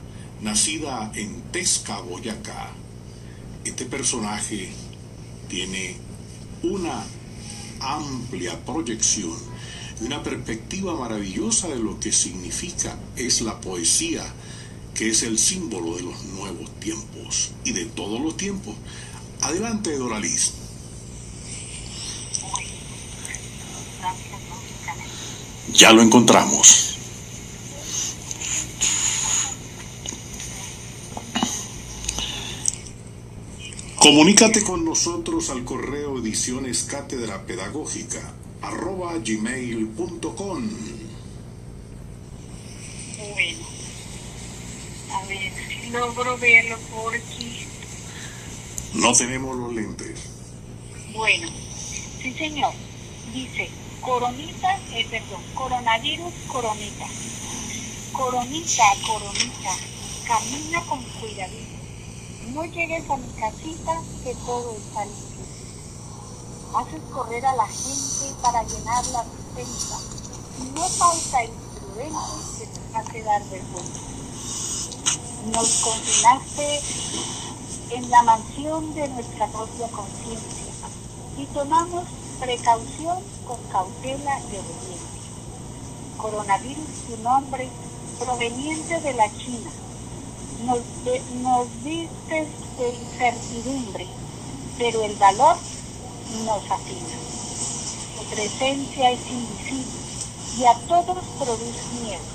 nacida 0.43 1.11
en 1.15 1.41
Tesca, 1.51 1.99
Boyacá. 2.01 2.71
Este 3.63 3.85
personaje 3.85 4.69
tiene 5.47 5.95
una 6.63 7.03
amplia 7.79 8.59
proyección 8.65 9.37
y 10.01 10.05
una 10.05 10.21
perspectiva 10.21 10.95
maravillosa 10.95 11.69
de 11.69 11.79
lo 11.79 11.99
que 11.99 12.11
significa 12.11 12.97
es 13.15 13.41
la 13.41 13.59
poesía, 13.61 14.23
que 14.93 15.09
es 15.09 15.23
el 15.23 15.39
símbolo 15.39 15.95
de 15.95 16.03
los 16.03 16.23
nuevos 16.25 16.69
tiempos 16.79 17.51
y 17.63 17.71
de 17.71 17.85
todos 17.85 18.19
los 18.19 18.35
tiempos. 18.35 18.75
Adelante, 19.41 19.97
Doraliz. 19.97 20.53
Ya 25.73 25.91
lo 25.93 26.01
encontramos. 26.01 26.92
Comunícate 34.03 34.65
con 34.65 34.83
nosotros 34.83 35.49
al 35.49 35.63
correo 35.63 36.19
ediciones 36.19 36.83
cátedra 36.83 37.45
pedagógica 37.45 38.33
arroba 38.61 39.13
gmail.com. 39.17 40.69
Bueno, 43.33 43.65
a 45.09 45.25
ver 45.25 45.53
si 45.69 45.89
logro 45.89 46.37
verlo 46.37 46.77
por 46.93 47.15
aquí. 47.15 47.65
No 48.95 49.13
tenemos 49.13 49.55
los 49.55 49.73
lentes. 49.73 50.19
Bueno, 51.13 51.47
sí 52.21 52.33
señor. 52.33 52.73
Dice, 53.33 53.69
coronita, 54.01 54.81
eh, 54.91 55.07
perdón, 55.09 55.41
coronavirus, 55.53 56.33
coronita. 56.47 57.05
Coronita, 58.11 58.83
coronita, 59.07 59.77
camina 60.27 60.81
con 60.89 61.01
cuidadito 61.21 61.82
no 62.53 62.63
llegues 62.65 63.09
a 63.09 63.17
mi 63.17 63.27
casita 63.29 63.99
que 64.23 64.35
todo 64.45 64.75
está 64.75 65.05
limpio. 65.05 65.45
Haces 66.75 67.01
correr 67.11 67.45
a 67.45 67.55
la 67.55 67.65
gente 67.65 68.35
para 68.41 68.63
llenar 68.63 69.05
la 69.07 69.23
despensa. 69.23 69.99
Y 70.59 70.69
no 70.75 70.83
falta 70.83 71.41
el 71.43 71.49
imprudente 71.49 72.59
que 72.59 72.65
te 72.67 72.97
hace 72.97 73.23
dar 73.23 73.43
vergüenza. 73.49 73.99
Nos 75.51 75.83
confinaste 75.83 76.81
en 77.89 78.09
la 78.09 78.21
mansión 78.23 78.93
de 78.93 79.07
nuestra 79.09 79.47
propia 79.47 79.87
conciencia 79.87 80.73
y 81.37 81.45
tomamos 81.47 82.05
precaución 82.39 83.17
con 83.47 83.57
cautela 83.71 84.39
y 84.39 84.57
obediencia. 84.57 84.99
Coronavirus, 86.17 86.87
tu 87.07 87.17
nombre, 87.23 87.67
proveniente 88.19 88.99
de 89.01 89.13
la 89.13 89.29
China, 89.37 89.71
nos, 90.65 90.85
nos 91.29 91.83
diste 91.83 92.57
de 92.77 92.89
incertidumbre, 92.89 94.07
pero 94.77 95.03
el 95.03 95.17
valor 95.17 95.59
nos 96.29 96.69
afina. 96.71 97.15
Tu 98.15 98.27
presencia 98.27 99.11
es 99.11 99.31
invisible 99.31 100.01
y 100.51 100.65
a 100.65 100.85
todos 100.87 101.25
produce 101.37 101.89
miedo. 101.91 102.25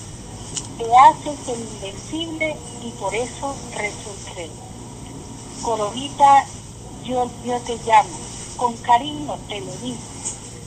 Te 0.77 0.87
haces 0.97 1.41
el 1.49 1.61
invencible 1.63 2.63
y 2.81 2.93
por 2.95 3.15
eso 3.15 3.61
resurge. 3.71 4.53
Coronita, 5.61 6.49
yo, 7.05 7.33
yo 7.43 7.63
te 7.65 7.79
llamo, 7.85 8.21
con 8.57 8.79
cariño 8.79 9.41
te 9.49 9.61
lo 9.63 9.79
digo. 9.79 10.09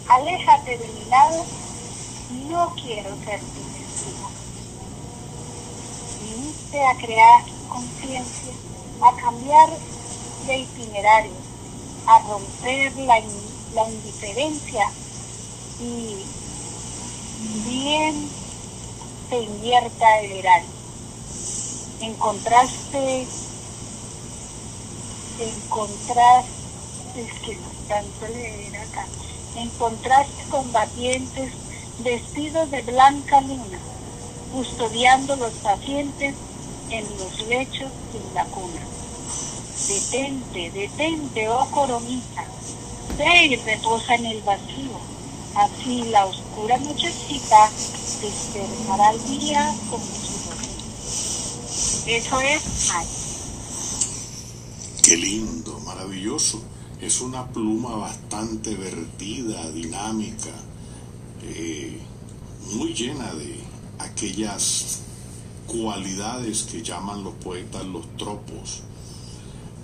Aléjate 0.07 0.77
de 0.77 0.89
mi 0.89 1.05
lado, 1.05 1.47
no 2.29 2.75
quiero 2.81 3.17
ser 3.23 3.45
tu 3.53 3.70
a 6.51 6.97
crear 6.97 7.43
conciencia, 7.69 8.53
a 9.01 9.15
cambiar 9.21 9.69
de 10.47 10.57
itinerario, 10.57 11.31
a 12.07 12.19
romper 12.19 12.95
la, 12.97 13.19
indiferencia 13.19 14.91
y 15.79 16.17
bien 17.65 18.29
se 19.29 19.37
invierta 19.37 20.19
el 20.19 20.31
erario. 20.31 20.69
En 22.01 22.15
contraste, 22.15 23.27
en 25.39 25.61
contraste, 25.69 26.51
es 27.15 27.33
que 27.45 27.55
no 27.55 27.69
tanto 27.87 28.27
leer 28.27 28.75
acá, 28.75 29.05
en 29.55 29.69
contraste 29.69 30.43
combatientes 30.49 31.53
vestidos 31.99 32.69
de 32.71 32.81
blanca 32.81 33.39
luna, 33.41 33.79
custodiando 34.51 35.35
los 35.35 35.53
pacientes 35.55 36.35
en 36.89 37.05
los 37.17 37.47
lechos 37.47 37.91
sin 38.11 38.33
la 38.33 38.45
cuna. 38.45 38.81
Detente, 39.87 40.71
detente, 40.71 41.49
oh 41.49 41.67
coronita, 41.71 42.45
ve 43.17 43.45
y 43.45 43.55
reposa 43.55 44.15
en 44.15 44.25
el 44.25 44.41
vacío, 44.41 44.99
así 45.55 46.03
la 46.03 46.25
oscura 46.25 46.77
nochecita 46.77 47.69
despertará 48.21 49.11
el 49.11 49.39
día 49.39 49.73
como 49.89 50.03
su 50.05 50.51
Eso 52.09 52.41
es 52.41 52.91
ay. 52.93 53.07
Qué 55.03 55.17
lindo, 55.17 55.79
maravilloso. 55.79 56.61
Es 57.01 57.21
una 57.21 57.47
pluma 57.47 57.95
bastante 57.95 58.75
vertida, 58.75 59.71
dinámica, 59.71 60.51
eh, 61.41 61.99
muy 62.75 62.93
llena 62.93 63.33
de 63.33 63.60
aquellas 64.03 64.99
cualidades 65.67 66.63
que 66.63 66.81
llaman 66.81 67.23
los 67.23 67.33
poetas 67.35 67.85
los 67.85 68.05
tropos. 68.17 68.81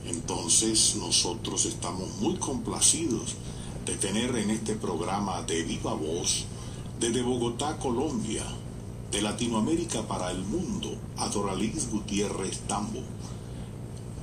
Entonces 0.05 0.95
nosotros 0.97 1.65
estamos 1.65 2.09
muy 2.19 2.35
complacidos 2.35 3.35
de 3.85 3.95
tener 3.95 4.35
en 4.35 4.51
este 4.51 4.75
programa 4.75 5.41
de 5.43 5.63
viva 5.63 5.93
voz 5.93 6.45
desde 6.99 7.21
Bogotá, 7.21 7.77
Colombia, 7.77 8.43
de 9.11 9.21
Latinoamérica 9.21 10.01
para 10.07 10.31
el 10.31 10.43
mundo, 10.43 10.95
a 11.17 11.29
Doraliz 11.29 11.89
Gutiérrez 11.89 12.59
Tambo, 12.67 13.01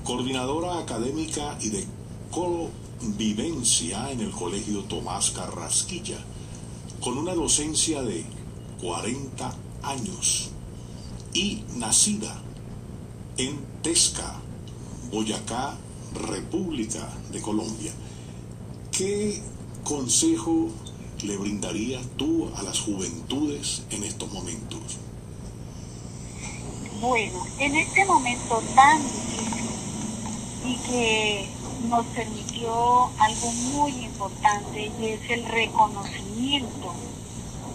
coordinadora 0.05 0.79
académica 0.79 1.57
y 1.63 1.71
de 1.71 1.87
convivencia 2.31 4.11
en 4.11 4.21
el 4.21 4.31
Colegio 4.31 4.83
Tomás 4.85 5.31
Carrasquilla, 5.31 6.19
con 7.01 7.17
una 7.17 7.35
docencia 7.35 8.03
de 8.03 8.27
40 8.83 9.55
años 9.87 10.51
y 11.33 11.63
nacida 11.77 12.41
en 13.37 13.59
Tesca, 13.83 14.41
Boyacá, 15.11 15.77
República 16.15 17.09
de 17.33 17.41
Colombia. 17.41 17.93
¿Qué 18.93 19.43
consejo 19.83 20.71
le 21.23 21.37
brindarías 21.37 22.03
tú 22.17 22.51
a 22.57 22.63
las 22.63 22.81
juventudes 22.81 23.83
en 23.91 24.05
estos 24.05 24.33
momentos? 24.33 24.81
Bueno, 27.01 27.45
en 27.59 27.75
este 27.75 28.05
momento 28.05 28.63
tan 28.75 29.03
difícil 29.03 29.71
y 30.65 30.77
que 30.89 31.49
nos 31.89 32.07
permitió 32.07 33.11
algo 33.19 33.53
muy 33.75 33.91
importante 34.05 34.91
y 34.99 35.07
es 35.07 35.31
el 35.31 35.45
reconocimiento 35.45 36.95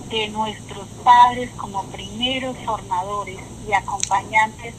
de 0.10 0.28
nuestros 0.30 0.88
padres 1.04 1.52
como 1.56 1.84
primeros 1.86 2.58
formadores 2.66 3.40
y 3.68 3.74
acompañantes 3.74 4.74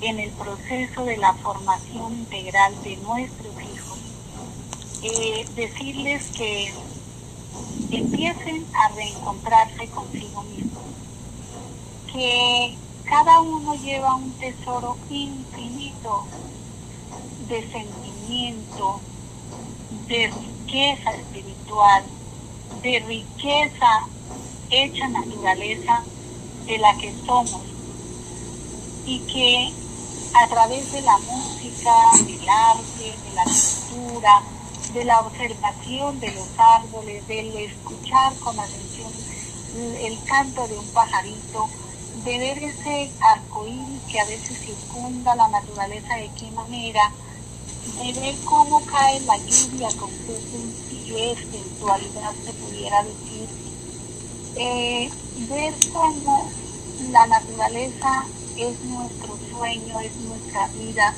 en 0.00 0.20
el 0.20 0.30
proceso 0.30 1.04
de 1.04 1.16
la 1.16 1.34
formación 1.34 2.12
integral 2.12 2.80
de 2.82 2.96
nuestros 2.98 3.54
hijos. 3.62 3.98
Eh, 5.02 5.46
decirles 5.56 6.22
que 6.36 6.72
empiecen 7.90 8.66
a 8.74 8.88
reencontrarse 8.94 9.88
consigo 9.88 10.42
mismos, 10.42 10.84
que 12.12 12.76
cada 13.04 13.40
uno 13.40 13.74
lleva 13.74 14.14
un 14.14 14.30
tesoro 14.32 14.96
infinito 15.08 16.26
de 17.48 17.68
sentimiento, 17.70 19.00
de 20.06 20.28
riqueza 20.28 21.10
espiritual, 21.12 22.04
de 22.82 23.00
riqueza 23.00 24.08
hecha 24.70 25.08
naturaleza 25.08 26.04
de 26.66 26.78
la 26.78 26.96
que 26.96 27.12
somos. 27.26 27.62
Y 29.06 29.18
que 29.20 29.72
a 30.34 30.46
través 30.48 30.92
de 30.92 31.02
la 31.02 31.18
música, 31.18 31.92
del 32.24 32.48
arte, 32.48 33.14
de 33.24 33.34
la 33.34 33.44
cultura, 33.44 34.42
de 34.94 35.04
la 35.04 35.20
observación 35.20 36.20
de 36.20 36.32
los 36.32 36.48
árboles, 36.58 37.26
del 37.26 37.56
escuchar 37.56 38.34
con 38.36 38.58
atención 38.58 39.12
el 40.00 40.18
canto 40.24 40.66
de 40.66 40.78
un 40.78 40.86
pajarito, 40.88 41.68
de 42.24 42.38
ver 42.38 42.58
ese 42.58 43.10
arcoíris 43.20 44.02
que 44.10 44.20
a 44.20 44.24
veces 44.24 44.58
circunda 44.58 45.34
la 45.36 45.48
naturaleza 45.48 46.16
de 46.16 46.30
qué 46.38 46.50
manera, 46.50 47.12
de 48.02 48.12
ver 48.20 48.34
cómo 48.44 48.84
cae 48.86 49.20
la 49.20 49.36
lluvia 49.36 49.88
con 49.98 50.10
qué 50.10 51.36
sensualidad 51.50 52.32
se 52.44 52.52
pudiera 52.52 53.02
decir, 53.04 53.48
eh, 54.56 55.10
ver 55.48 55.74
cómo 55.92 56.50
la 57.10 57.26
naturaleza 57.26 58.26
es 58.56 58.80
nuestro 58.84 59.38
sueño, 59.50 60.00
es 60.00 60.14
nuestra 60.16 60.66
vida, 60.68 61.14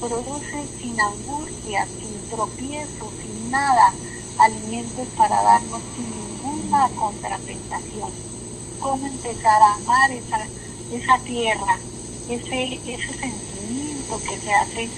produce 0.00 0.68
sin 0.80 1.00
angustia, 1.00 1.86
sin 1.98 2.28
tropiezo, 2.28 3.10
sin 3.22 3.50
nada, 3.50 3.94
alimentos 4.38 5.08
para 5.16 5.42
darnos 5.42 5.80
sin 5.94 6.10
ninguna 6.10 6.88
contraprestación. 6.90 8.10
Cómo 8.80 9.06
empezar 9.06 9.62
a 9.62 9.74
amar 9.76 10.10
esa, 10.10 10.48
esa 10.90 11.18
tierra, 11.24 11.78
ese, 12.28 12.80
ese 12.84 13.18
sentimiento 13.18 14.20
que 14.20 14.40
se 14.40 14.52
hace 14.52 14.90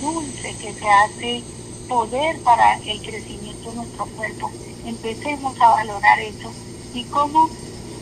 dulce, 0.00 0.56
que 0.56 0.72
se 0.72 0.88
hace 0.88 1.44
poder 1.88 2.40
para 2.42 2.78
el 2.86 3.02
crecimiento 3.02 3.70
de 3.70 3.76
nuestro 3.76 4.06
cuerpo. 4.06 4.50
Empecemos 4.84 5.60
a 5.60 5.70
valorar 5.70 6.20
eso 6.20 6.54
y 6.94 7.04
cómo 7.04 7.48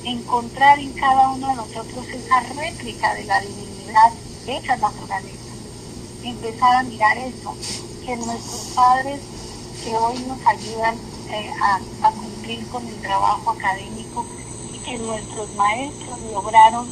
encontrar 0.05 0.79
en 0.79 0.92
cada 0.92 1.31
uno 1.31 1.49
de 1.49 1.55
nosotros 1.55 2.07
esa 2.09 2.40
réplica 2.55 3.14
de 3.14 3.25
la 3.25 3.40
divinidad 3.40 4.12
esa 4.46 4.77
naturaleza. 4.77 5.53
Empezar 6.22 6.77
a 6.77 6.83
mirar 6.85 7.18
eso, 7.18 7.55
que 8.05 8.16
nuestros 8.16 8.61
padres 8.75 9.20
que 9.85 9.96
hoy 9.96 10.18
nos 10.20 10.46
ayudan 10.46 10.94
eh, 11.31 11.51
a, 11.61 12.11
cumplir 12.12 12.66
con 12.68 12.87
el 12.87 13.01
trabajo 13.03 13.51
académico 13.51 14.25
y 14.72 14.79
que 14.79 14.99
nuestros 14.99 15.53
maestros 15.57 16.20
lograron 16.33 16.87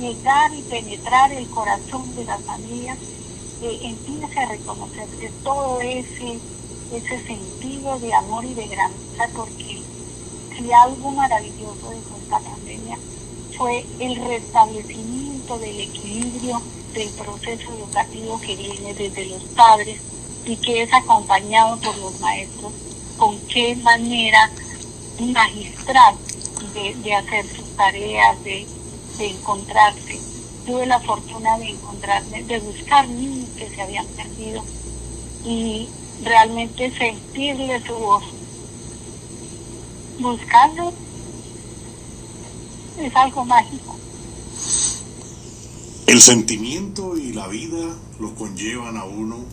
llegar 0.00 0.52
y 0.54 0.62
penetrar 0.62 1.32
el 1.32 1.48
corazón 1.50 2.14
de 2.16 2.24
las 2.24 2.42
familias 2.42 2.98
empiece 3.62 4.40
a 4.40 4.46
reconocer 4.46 5.08
todo 5.42 5.80
ese, 5.80 6.38
ese 6.92 7.26
sentido 7.26 7.98
de 7.98 8.12
amor 8.12 8.44
y 8.44 8.54
de 8.54 8.66
grandeza, 8.66 9.28
porque 9.34 9.63
si 10.64 10.72
algo 10.72 11.10
maravilloso 11.10 11.90
de 11.90 11.98
esta 11.98 12.38
pandemia 12.40 12.98
fue 13.58 13.84
el 13.98 14.16
restablecimiento 14.16 15.58
del 15.58 15.78
equilibrio 15.80 16.62
del 16.94 17.10
proceso 17.10 17.74
educativo 17.74 18.40
que 18.40 18.56
viene 18.56 18.94
desde 18.94 19.26
los 19.26 19.42
padres 19.54 20.00
y 20.46 20.56
que 20.56 20.82
es 20.82 20.92
acompañado 20.94 21.78
por 21.80 21.96
los 21.98 22.18
maestros, 22.18 22.72
con 23.18 23.38
qué 23.48 23.76
manera 23.76 24.50
magistral 25.18 26.16
de, 26.72 27.14
hacer 27.14 27.46
sus 27.54 27.68
tareas, 27.76 28.42
de, 28.42 28.66
de 29.18 29.26
encontrarse 29.26 30.22
tuve 30.64 30.86
la 30.86 31.00
fortuna 31.00 31.58
de 31.58 31.68
encontrarme, 31.68 32.42
de 32.44 32.58
buscar 32.60 33.06
niños 33.06 33.50
que 33.54 33.68
se 33.68 33.82
habían 33.82 34.06
perdido 34.08 34.64
y 35.44 35.90
realmente 36.22 36.90
sentirle 36.96 37.82
su 37.86 37.94
voz. 37.94 38.24
Buscarlo 40.24 40.90
es 42.98 43.14
algo 43.14 43.44
mágico. 43.44 43.94
El 46.06 46.18
sentimiento 46.18 47.18
y 47.18 47.34
la 47.34 47.46
vida 47.46 47.94
lo 48.18 48.34
conllevan 48.34 48.96
a 48.96 49.04
uno 49.04 49.44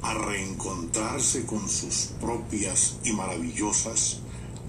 a 0.00 0.14
reencontrarse 0.14 1.44
con 1.44 1.68
sus 1.68 2.12
propias 2.22 2.96
y 3.04 3.12
maravillosas 3.12 4.20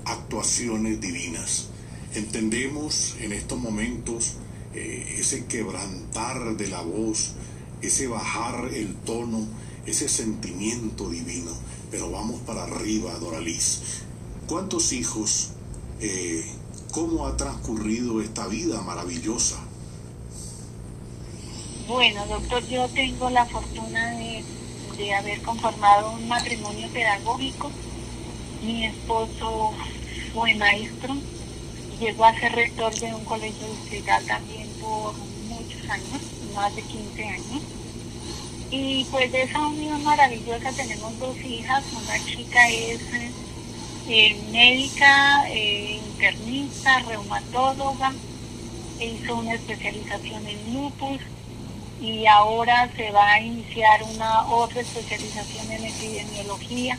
actuaciones 0.04 0.99
divinas. 0.99 1.69
Entendemos 2.15 3.15
en 3.21 3.32
estos 3.32 3.58
momentos 3.58 4.34
eh, 4.73 5.15
ese 5.19 5.45
quebrantar 5.45 6.58
de 6.58 6.67
la 6.67 6.82
voz, 6.82 7.36
ese 7.82 8.08
bajar 8.08 8.71
el 8.73 8.93
tono, 8.93 9.47
ese 9.86 10.10
sentimiento 10.10 11.10
divino. 11.10 11.52
Pero 11.91 12.12
vamos 12.12 12.41
para 12.41 12.63
arriba, 12.63 13.17
Doraliz. 13.19 14.04
¿Cuántos 14.49 14.91
hijos? 14.93 15.49
Eh, 16.01 16.43
¿Cómo 16.91 17.27
ha 17.27 17.38
transcurrido 17.38 18.19
esta 18.19 18.47
vida 18.47 18.81
maravillosa? 18.81 19.57
Bueno, 21.88 22.25
doctor, 22.25 22.65
yo 22.67 22.88
tengo 22.89 23.29
la 23.29 23.45
fortuna 23.45 24.09
de, 24.17 24.43
de 24.97 25.13
haber 25.13 25.43
conformado 25.43 26.13
un 26.13 26.27
matrimonio 26.27 26.89
pedagógico. 26.89 27.69
Mi 28.63 28.88
esposo 28.88 29.71
fue 30.33 30.55
maestro 30.55 31.15
llegó 31.99 32.25
a 32.25 32.39
ser 32.39 32.53
rector 32.53 32.93
de 32.95 33.13
un 33.13 33.25
colegio 33.25 33.67
distrital 33.67 34.25
también 34.25 34.67
por 34.81 35.13
muchos 35.47 35.89
años, 35.89 36.21
más 36.55 36.75
de 36.75 36.81
15 36.81 37.23
años. 37.23 37.62
Y 38.71 39.03
pues 39.05 39.31
de 39.31 39.43
esa 39.43 39.67
unión 39.67 40.03
maravillosa 40.03 40.71
tenemos 40.71 41.19
dos 41.19 41.38
hijas, 41.38 41.83
una 41.91 42.25
chica 42.25 42.67
es 42.69 42.99
eh, 44.09 44.35
médica, 44.51 45.47
internista, 45.53 46.99
reumatóloga, 46.99 48.13
hizo 48.99 49.35
una 49.35 49.53
especialización 49.53 50.45
en 50.47 50.73
lupus 50.73 51.21
y 52.01 52.25
ahora 52.25 52.89
se 52.95 53.11
va 53.11 53.33
a 53.33 53.41
iniciar 53.41 54.03
una 54.03 54.45
otra 54.47 54.81
especialización 54.81 55.71
en 55.71 55.85
epidemiología. 55.85 56.97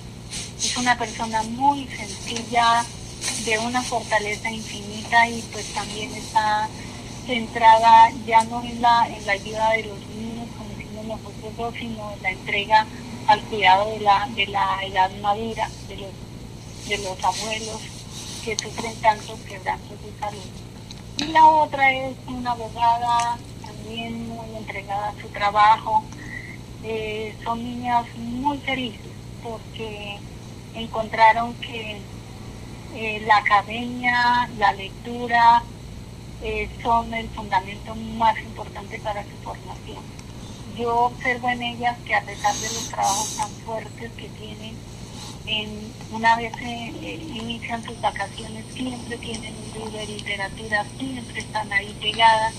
Es 0.58 0.76
una 0.76 0.96
persona 0.96 1.42
muy 1.42 1.86
sencilla, 1.88 2.84
de 3.44 3.58
una 3.58 3.82
fortaleza 3.82 4.50
infinita 4.50 5.28
y 5.28 5.42
pues 5.52 5.66
también 5.72 6.12
está 6.14 6.68
centrada 7.26 8.10
ya 8.26 8.44
no 8.44 8.62
en 8.62 8.80
la, 8.80 9.08
en 9.08 9.26
la 9.26 9.32
ayuda 9.32 9.70
de 9.72 9.84
los 9.84 9.98
niños, 10.08 10.48
como 10.56 10.70
decimos 10.70 11.06
nosotros 11.06 11.74
sino 11.78 12.12
en 12.12 12.22
la 12.22 12.30
entrega 12.30 12.86
al 13.26 13.40
cuidado 13.42 13.90
de 13.90 14.00
la, 14.00 14.28
de 14.34 14.46
la 14.46 14.78
edad 14.84 15.10
madura, 15.20 15.70
de 15.88 15.96
los, 15.96 16.10
de 16.88 16.98
los 16.98 17.22
abuelos 17.22 17.80
que 18.44 18.56
sufren 18.56 18.94
tantos 18.96 19.38
quebrantos 19.40 20.02
de 20.02 20.18
salud. 20.18 20.50
Y 21.18 21.24
la 21.32 21.46
otra 21.46 21.92
es 21.92 22.16
una 22.26 22.52
abogada 22.52 23.38
también 23.64 24.28
muy 24.28 24.56
entregada 24.56 25.08
a 25.10 25.20
su 25.20 25.28
trabajo. 25.28 26.02
Eh, 26.82 27.34
son 27.44 27.62
niñas 27.62 28.06
muy 28.16 28.58
felices 28.58 29.12
porque 29.42 30.18
encontraron 30.74 31.54
que 31.54 32.00
eh, 32.94 33.22
la 33.26 33.36
academia, 33.36 34.48
la 34.58 34.72
lectura, 34.72 35.62
eh, 36.42 36.68
son 36.82 37.12
el 37.12 37.28
fundamento 37.28 37.94
más 37.94 38.38
importante 38.40 38.98
para 39.00 39.22
su 39.24 39.36
formación. 39.44 40.02
Yo 40.76 41.06
observo 41.06 41.50
en 41.50 41.62
ellas 41.62 41.98
que 42.06 42.14
a 42.14 42.22
pesar 42.22 42.54
de 42.54 42.68
los 42.68 42.88
trabajos 42.88 43.36
tan 43.36 43.50
fuertes 43.66 44.10
que 44.12 44.28
tienen, 44.30 44.74
una 46.12 46.36
vez 46.36 46.52
eh, 46.62 47.20
inician 47.34 47.82
sus 47.84 48.00
vacaciones 48.00 48.64
siempre 48.74 49.16
tienen 49.18 49.54
un 49.54 49.80
libro 49.80 49.98
de 49.98 50.06
literatura, 50.06 50.86
siempre 50.98 51.40
están 51.40 51.72
ahí 51.72 51.96
pegadas 52.00 52.54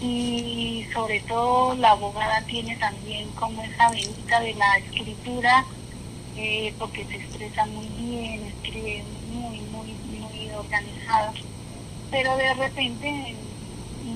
y 0.00 0.86
sobre 0.92 1.20
todo 1.20 1.74
la 1.74 1.92
abogada 1.92 2.42
tiene 2.46 2.76
también 2.76 3.28
como 3.30 3.62
esa 3.62 3.90
venta 3.90 4.40
de 4.40 4.54
la 4.54 4.76
escritura 4.78 5.64
porque 6.78 7.04
se 7.06 7.16
expresa 7.16 7.64
muy 7.66 7.86
bien, 7.96 8.44
escribe 8.46 9.02
muy, 9.32 9.58
muy, 9.60 9.94
muy 10.18 10.50
organizado. 10.50 11.32
Pero 12.10 12.36
de 12.36 12.54
repente 12.54 13.34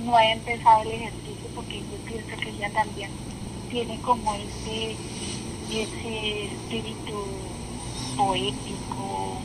no 0.05 0.17
ha 0.17 0.33
empezado 0.33 0.83
el 0.83 0.93
ejercicio 0.93 1.49
porque 1.55 1.79
yo 1.79 1.97
pienso 2.07 2.37
que 2.37 2.51
ella 2.51 2.71
también 2.73 3.11
tiene 3.71 4.01
como 4.03 4.35
ese, 4.35 4.97
ese 5.71 6.45
espíritu 6.45 7.25
poético, 8.21 9.41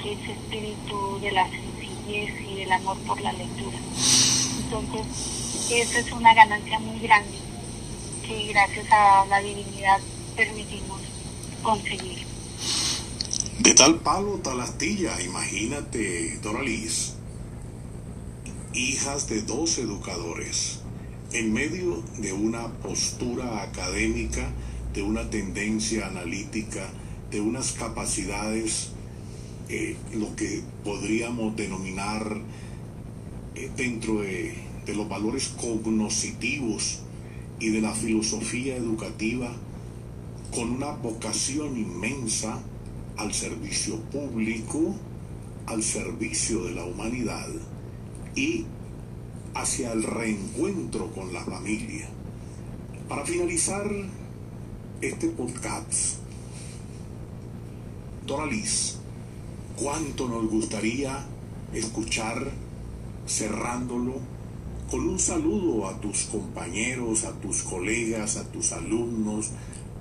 ese 0.00 0.32
espíritu 0.32 1.18
de 1.22 1.32
la 1.32 1.48
sencillez 1.48 2.30
y 2.46 2.56
del 2.56 2.72
amor 2.72 2.98
por 3.06 3.18
la 3.22 3.32
lectura. 3.32 3.78
Entonces, 4.64 5.70
esa 5.70 5.98
es 5.98 6.12
una 6.12 6.34
ganancia 6.34 6.78
muy 6.78 6.98
grande 6.98 7.38
que 8.26 8.48
gracias 8.48 8.86
a 8.90 9.24
la 9.30 9.40
divinidad 9.40 9.98
permitimos 10.36 11.00
conseguir. 11.62 12.26
De 13.60 13.72
tal 13.74 14.00
palo, 14.00 14.40
tal 14.42 14.60
astilla, 14.60 15.18
imagínate, 15.22 16.38
Doraliz, 16.42 17.14
hijas 18.74 19.26
de 19.28 19.40
dos 19.40 19.78
educadores, 19.78 20.80
en 21.32 21.50
medio 21.54 22.02
de 22.18 22.34
una 22.34 22.68
postura 22.82 23.62
académica, 23.62 24.50
de 24.92 25.02
una 25.02 25.30
tendencia 25.30 26.08
analítica, 26.08 26.90
de 27.32 27.40
unas 27.40 27.72
capacidades, 27.72 28.90
eh, 29.68 29.96
lo 30.14 30.36
que 30.36 30.62
podríamos 30.84 31.56
denominar 31.56 32.40
eh, 33.54 33.70
dentro 33.74 34.20
de, 34.20 34.54
de 34.84 34.94
los 34.94 35.08
valores 35.08 35.48
cognoscitivos 35.48 37.00
y 37.58 37.70
de 37.70 37.80
la 37.80 37.94
filosofía 37.94 38.76
educativa, 38.76 39.50
con 40.54 40.72
una 40.72 40.90
vocación 40.90 41.78
inmensa 41.78 42.60
al 43.16 43.32
servicio 43.32 43.98
público, 44.10 44.94
al 45.66 45.82
servicio 45.82 46.64
de 46.64 46.72
la 46.72 46.84
humanidad 46.84 47.48
y 48.34 48.66
hacia 49.54 49.92
el 49.92 50.02
reencuentro 50.02 51.10
con 51.12 51.32
la 51.32 51.42
familia. 51.44 52.08
Para 53.08 53.24
finalizar 53.24 53.90
este 55.00 55.28
podcast, 55.28 56.21
Doraliz, 58.32 58.94
cuánto 59.76 60.26
nos 60.26 60.48
gustaría 60.48 61.22
escuchar 61.74 62.50
cerrándolo 63.26 64.14
con 64.90 65.06
un 65.06 65.18
saludo 65.18 65.86
a 65.86 66.00
tus 66.00 66.22
compañeros, 66.22 67.24
a 67.24 67.32
tus 67.32 67.62
colegas, 67.62 68.38
a 68.38 68.50
tus 68.50 68.72
alumnos, 68.72 69.50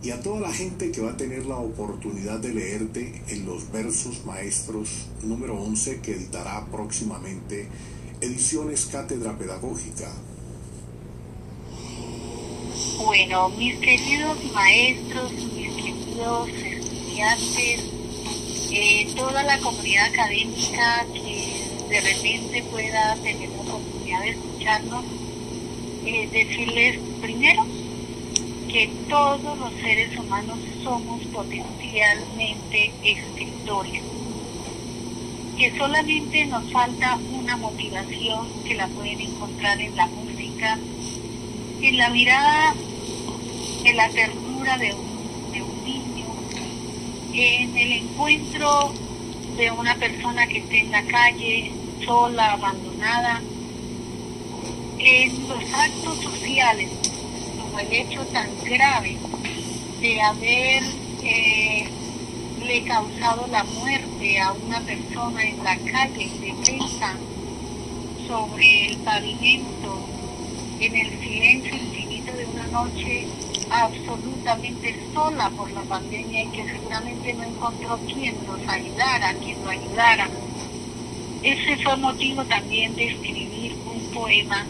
y 0.02 0.12
a 0.12 0.22
toda 0.22 0.40
la 0.40 0.54
gente 0.54 0.94
que 0.94 1.02
va 1.02 1.12
a 1.12 1.18
tener 1.18 1.46
la 1.46 1.58
oportunidad 1.58 2.40
de 2.40 2.54
leerte 2.54 3.22
en 3.28 3.46
los 3.46 3.70
versos 3.70 4.26
maestros 4.26 5.08
número 5.24 5.62
11 5.62 6.00
que 6.00 6.14
editará 6.14 6.66
próximamente 6.72 7.68
Ediciones 8.22 8.86
Cátedra 8.86 9.38
Pedagógica. 9.38 10.10
Bueno, 12.98 13.50
mis 13.50 13.76
queridos 13.76 14.38
maestros, 14.54 15.34
mis 15.34 15.76
queridos 15.76 16.50
estudiantes, 16.50 18.01
toda 19.16 19.44
la 19.44 19.60
comunidad 19.60 20.06
académica 20.06 21.06
que 21.14 21.68
de 21.90 22.00
repente 22.00 22.64
pueda 22.72 23.16
tener 23.16 23.50
la 23.50 23.62
oportunidad 23.62 24.22
de 24.22 24.30
escucharnos, 24.30 25.06
eh, 26.06 26.30
decirles 26.32 27.00
primero 27.22 27.66
que 28.70 28.90
todos 29.10 29.58
los 29.58 29.74
seres 29.82 30.18
humanos 30.18 30.58
somos 30.84 31.22
potencialmente 31.26 32.94
escritores, 33.04 34.04
que 35.58 35.78
solamente 35.78 36.46
nos 36.46 36.72
falta 36.72 37.20
una 37.34 37.58
motivación 37.58 38.48
que 38.64 38.76
la 38.76 38.88
pueden 38.88 39.20
encontrar 39.20 39.82
en 39.82 39.96
la 39.98 40.08
música, 40.08 40.80
en 41.82 41.98
la 41.98 42.10
mirada, 42.10 42.74
en 43.84 43.98
la 43.98 44.10
ternura 44.10 44.78
de 44.78 44.94
un, 44.94 45.11
en 47.34 47.78
el 47.78 47.92
encuentro 47.94 48.94
de 49.58 49.72
una 49.72 49.96
persona 49.96 50.48
que 50.48 50.60
esté 50.60 50.80
en 50.80 50.92
la 50.92 51.04
calle, 51.04 51.72
sola, 52.06 52.54
abandonada, 52.54 53.42
en 54.98 55.48
los 55.48 55.64
actos 55.74 56.22
sociales 56.22 56.90
el 57.80 57.94
hecho 57.94 58.24
tan 58.28 58.50
grave 58.64 59.18
de 60.02 60.22
haber 60.22 60.84
eh, 61.24 61.88
le 62.64 62.84
causado 62.84 63.48
la 63.48 63.64
muerte 63.64 64.40
a 64.40 64.54
una 64.54 64.80
persona 64.82 65.44
en 65.44 65.64
la 65.64 65.78
calle 65.78 66.30
defensa 66.40 67.16
sobre 68.28 68.88
el 68.88 68.98
pavimento 68.98 70.00
en 70.80 70.96
el 70.96 71.20
silencio 71.20 71.76
infinito 71.76 72.34
de 72.34 72.46
una 72.46 72.68
noche 72.68 73.28
absolutamente 73.72 75.00
sola 75.14 75.50
por 75.52 75.72
la 75.72 75.82
pandemia 75.82 76.44
y 76.44 76.48
que 76.48 76.66
seguramente 76.66 77.34
no 77.34 77.44
encontró 77.44 77.98
quien 78.06 78.36
nos 78.46 78.68
ayudara, 78.68 79.34
quien 79.36 79.64
lo 79.64 79.70
ayudara. 79.70 80.30
Ese 81.42 81.78
fue 81.78 81.96
motivo 81.98 82.44
también 82.46 82.94
de 82.96 83.08
escribir 83.08 83.76
un 83.86 84.14
poema 84.14 84.66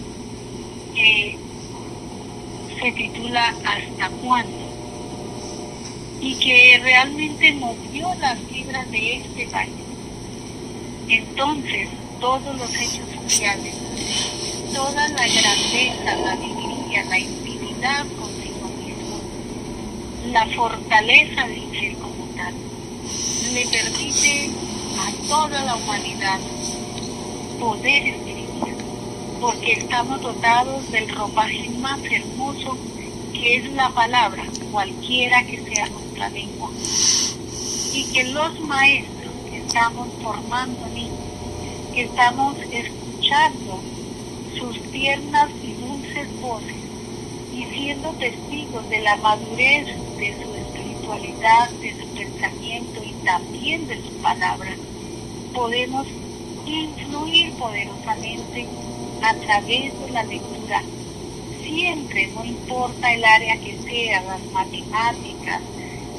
que 0.95 1.37
se 2.79 2.91
titula 2.91 3.53
¿Hasta 3.65 4.09
cuándo? 4.23 4.61
y 6.21 6.35
que 6.35 6.79
realmente 6.83 7.51
movió 7.53 8.13
las 8.19 8.37
fibras 8.41 8.89
de 8.91 9.17
este 9.17 9.47
país. 9.47 9.73
Entonces, 11.07 11.89
todos 12.19 12.55
los 12.57 12.75
hechos 12.75 13.09
sociales, 13.23 13.73
toda 14.71 15.07
la 15.09 15.27
grandeza, 15.27 16.15
la 16.23 16.31
alegría, 16.33 17.03
la 17.05 17.17
intimidad 17.17 18.05
la 20.31 20.45
fortaleza 20.47 21.45
del 21.47 21.69
ser 21.77 21.93
como 21.97 22.25
tal, 22.37 22.53
le 23.53 23.65
permite 23.67 24.49
a 24.97 25.27
toda 25.27 25.61
la 25.63 25.75
humanidad 25.75 26.39
poder 27.59 28.07
escribir 28.07 28.75
porque 29.41 29.73
estamos 29.73 30.21
dotados 30.21 30.89
del 30.91 31.09
ropaje 31.09 31.69
más 31.79 31.99
hermoso 32.09 32.77
que 33.33 33.57
es 33.57 33.73
la 33.73 33.89
palabra, 33.89 34.43
cualquiera 34.71 35.43
que 35.43 35.63
sea 35.63 35.89
nuestra 35.89 36.29
lengua. 36.29 36.69
Y 37.93 38.03
que 38.13 38.23
los 38.25 38.59
maestros 38.61 39.33
que 39.49 39.57
estamos 39.57 40.07
formando 40.21 40.85
que 41.93 42.03
estamos 42.03 42.55
escuchando 42.71 43.81
sus 44.57 44.81
tiernas 44.91 45.49
y 45.61 45.73
dulces 45.73 46.41
voces 46.41 46.75
y 47.53 47.65
siendo 47.65 48.11
testigos 48.13 48.87
de 48.89 49.01
la 49.01 49.17
madurez 49.17 49.87
de 50.21 50.35
su 50.35 50.55
espiritualidad, 50.55 51.71
de 51.81 51.99
su 51.99 52.05
pensamiento 52.13 53.01
y 53.03 53.11
también 53.25 53.87
de 53.87 53.99
su 54.03 54.11
palabra, 54.21 54.75
podemos 55.51 56.05
influir 56.63 57.51
poderosamente 57.53 58.67
a 59.23 59.33
través 59.33 59.99
de 59.99 60.11
la 60.11 60.23
lectura. 60.23 60.83
Siempre, 61.63 62.27
no 62.35 62.45
importa 62.45 63.11
el 63.11 63.25
área 63.25 63.57
que 63.57 63.75
sea, 63.81 64.21
las 64.21 64.43
matemáticas, 64.51 65.61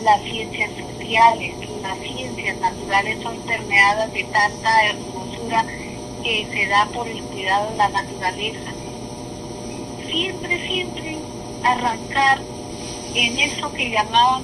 las 0.03 0.21
ciencias 0.25 0.71
sociales, 0.73 1.55
las 1.81 1.99
ciencias 2.01 2.59
naturales 2.59 3.23
son 3.23 3.37
permeadas 3.43 4.13
de 4.13 4.25
tanta 4.25 4.85
hermosura 4.85 5.65
que 6.25 6.49
se 6.53 6.67
da 6.67 6.87
por 6.87 7.07
el 7.07 7.23
cuidado 7.23 7.71
de 7.71 7.77
la 7.77 7.89
naturaleza. 7.89 8.73
Siempre, 10.11 10.67
siempre 10.67 11.19
arrancar 11.63 12.52
en 13.15 13.39
eso 13.39 13.71
que 13.73 13.91
llamaban 13.91 14.43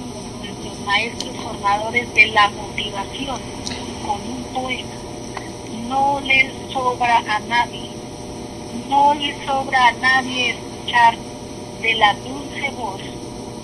los 0.63 0.79
maestros 0.81 1.35
formadores 1.37 2.13
de 2.13 2.27
la 2.27 2.49
motivación 2.49 3.41
con 4.05 4.21
un 4.21 4.43
poema. 4.53 4.95
No 5.87 6.19
les 6.19 6.51
sobra 6.71 7.17
a 7.17 7.39
nadie, 7.39 7.89
no 8.87 9.15
les 9.15 9.35
sobra 9.45 9.87
a 9.87 9.91
nadie 9.93 10.51
escuchar 10.51 11.17
de 11.81 11.95
la 11.95 12.13
dulce 12.13 12.69
voz 12.77 13.01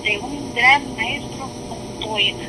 de 0.04 0.18
un 0.18 0.54
gran 0.56 0.96
maestro 0.96 1.46
un 1.70 2.04
poema. 2.04 2.46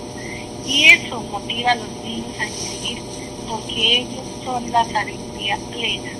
Y 0.64 0.84
eso 0.84 1.20
motiva 1.30 1.72
a 1.72 1.76
los 1.76 1.92
niños 2.02 2.38
a 2.40 2.44
escribir 2.44 3.02
porque 3.46 3.98
ellos 3.98 4.24
son 4.44 4.72
la 4.72 4.84
sabiduría 4.86 5.58
plena, 5.70 6.10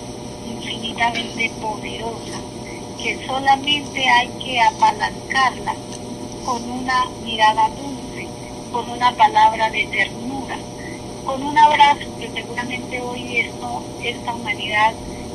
infinitamente 0.46 1.50
poderosa, 1.62 2.40
que 2.98 3.26
solamente 3.26 4.06
hay 4.06 4.28
que 4.44 4.60
apalancarla 4.60 5.74
con 6.46 6.62
una 6.70 7.06
mirada 7.24 7.68
dulce, 7.70 8.28
con 8.72 8.88
una 8.88 9.10
palabra 9.16 9.68
de 9.68 9.84
ternura, 9.86 10.56
con 11.24 11.42
un 11.42 11.58
abrazo 11.58 12.06
que 12.20 12.30
seguramente 12.30 13.00
hoy 13.00 13.38
esto, 13.40 13.82
esta 14.04 14.32
humanidad 14.32 14.94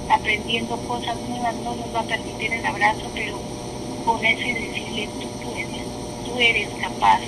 aprendiendo 0.10 0.78
cosas 0.88 1.18
nuevas 1.28 1.54
no 1.66 1.76
nos 1.76 1.94
va 1.94 2.00
a 2.00 2.04
permitir 2.04 2.54
el 2.54 2.66
abrazo, 2.66 3.12
pero 3.14 3.38
con 4.06 4.24
ese 4.24 4.54
decirle 4.54 5.10
tú 5.20 5.28
puedes, 5.44 5.84
tú 6.24 6.40
eres 6.40 6.70
capaz, 6.80 7.20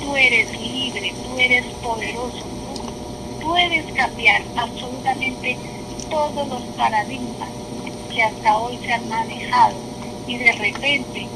tú 0.00 0.16
eres 0.16 0.58
libre, 0.58 1.12
tú 1.22 1.38
eres 1.38 1.66
poderoso, 1.82 2.44
tú 3.40 3.46
puedes 3.46 3.92
cambiar 3.92 4.42
absolutamente 4.56 5.58
todos 6.08 6.48
los 6.48 6.62
paradigmas 6.78 7.50
que 8.10 8.22
hasta 8.22 8.56
hoy 8.56 8.78
se 8.78 8.92
han 8.94 9.06
manejado 9.06 9.76
y 10.26 10.38
de 10.38 10.52
repente 10.52 11.28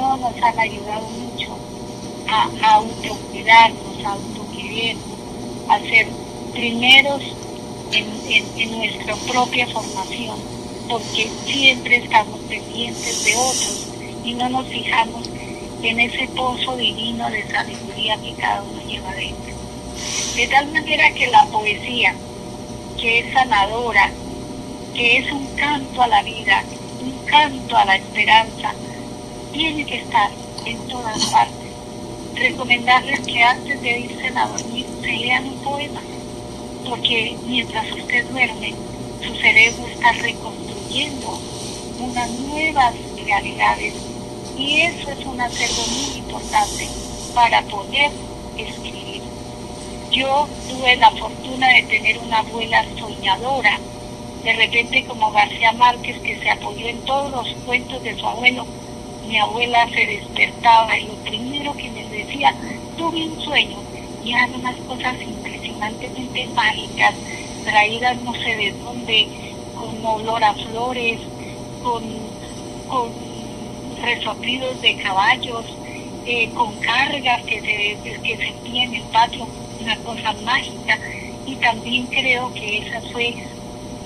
no 0.00 0.16
nos 0.16 0.42
han 0.42 0.58
ayudado 0.58 1.06
mucho 1.10 1.58
a, 2.26 2.76
autocuidarnos, 2.76 4.04
a 4.04 4.12
autoquerernos, 4.12 5.18
a 5.68 5.78
ser 5.80 6.08
primeros 6.52 7.22
en 7.92 8.70
nuestra 8.78 9.14
propia 9.30 9.66
formación, 9.68 10.38
porque 10.88 11.30
siempre 11.46 11.96
estamos 11.96 12.40
pendientes 12.48 13.24
de 13.24 13.36
otros 13.36 13.86
y 14.24 14.34
no 14.34 14.48
nos 14.48 14.66
fijamos 14.68 15.28
en 15.82 16.00
ese 16.00 16.28
pozo 16.28 16.76
divino 16.76 17.28
de 17.30 17.46
sabiduría 17.48 18.16
que 18.16 18.34
cada 18.34 18.62
uno 18.62 18.80
lleva 18.86 19.12
dentro. 19.14 19.54
De 20.34 20.46
tal 20.48 20.66
manera 20.72 21.12
que 21.12 21.26
la 21.26 21.44
poesía, 21.46 22.14
que 22.98 23.20
es 23.20 23.32
sanadora, 23.32 24.10
que 24.94 25.18
es 25.18 25.32
un 25.32 25.46
canto 25.56 26.02
a 26.02 26.08
la 26.08 26.22
vida, 26.22 26.64
un 27.02 27.12
canto 27.26 27.76
a 27.76 27.84
la 27.84 27.96
esperanza, 27.96 28.74
tiene 29.52 29.84
que 29.84 29.98
estar 29.98 30.30
en 30.64 30.78
todas 30.88 31.24
partes. 31.26 31.70
Recomendarles 32.34 33.20
que 33.20 33.42
antes 33.42 33.82
de 33.82 34.00
irse 34.00 34.28
a 34.28 34.46
dormir 34.46 34.86
se 35.00 35.12
lean 35.12 35.46
un 35.46 35.58
poema, 35.62 36.00
porque 36.88 37.36
mientras 37.46 37.90
usted 37.92 38.26
duerme, 38.30 38.74
su 39.20 39.34
cerebro 39.36 39.86
está 39.86 40.12
reconstruyendo 40.12 41.38
unas 42.00 42.30
nuevas 42.30 42.94
realidades 43.24 43.94
y 44.56 44.80
eso 44.80 45.10
es 45.10 45.26
un 45.26 45.40
acervo 45.40 45.82
muy 45.86 46.18
importante 46.18 46.88
para 47.34 47.62
poder 47.62 48.10
escribir. 48.56 49.22
Yo 50.10 50.48
tuve 50.68 50.96
la 50.96 51.10
fortuna 51.12 51.68
de 51.68 51.82
tener 51.84 52.18
una 52.18 52.38
abuela 52.38 52.84
soñadora, 52.98 53.78
de 54.42 54.52
repente 54.54 55.04
como 55.04 55.30
García 55.30 55.72
Márquez 55.72 56.18
que 56.20 56.38
se 56.40 56.50
apoyó 56.50 56.88
en 56.88 57.00
todos 57.04 57.30
los 57.30 57.48
cuentos 57.64 58.02
de 58.02 58.16
su 58.16 58.26
abuelo, 58.26 58.66
mi 59.30 59.38
abuela 59.38 59.88
se 59.94 60.06
despertaba 60.06 60.98
y 60.98 61.06
lo 61.06 61.14
primero 61.18 61.72
que 61.76 61.88
me 61.90 62.04
decía, 62.08 62.52
tuve 62.98 63.24
un 63.24 63.40
sueño 63.40 63.78
y 64.24 64.32
eran 64.32 64.52
unas 64.56 64.76
cosas 64.80 65.14
impresionantemente 65.24 66.46
mágicas, 66.48 67.14
traídas 67.64 68.20
no 68.22 68.34
sé 68.34 68.56
de 68.56 68.72
dónde, 68.72 69.28
con 69.76 70.04
olor 70.04 70.42
a 70.42 70.52
flores, 70.54 71.20
con, 71.80 72.02
con 72.88 73.12
resoplidos 74.02 74.80
de 74.80 74.96
caballos, 74.96 75.64
eh, 76.26 76.50
con 76.52 76.74
cargas 76.80 77.44
que 77.44 77.60
se, 77.60 78.20
que 78.22 78.36
sentían 78.36 78.88
en 78.88 78.94
el 78.96 79.02
patio, 79.12 79.46
una 79.80 79.96
cosa 79.98 80.32
mágica. 80.44 80.98
Y 81.46 81.54
también 81.56 82.06
creo 82.08 82.52
que 82.52 82.78
esa 82.78 83.00
fue 83.12 83.34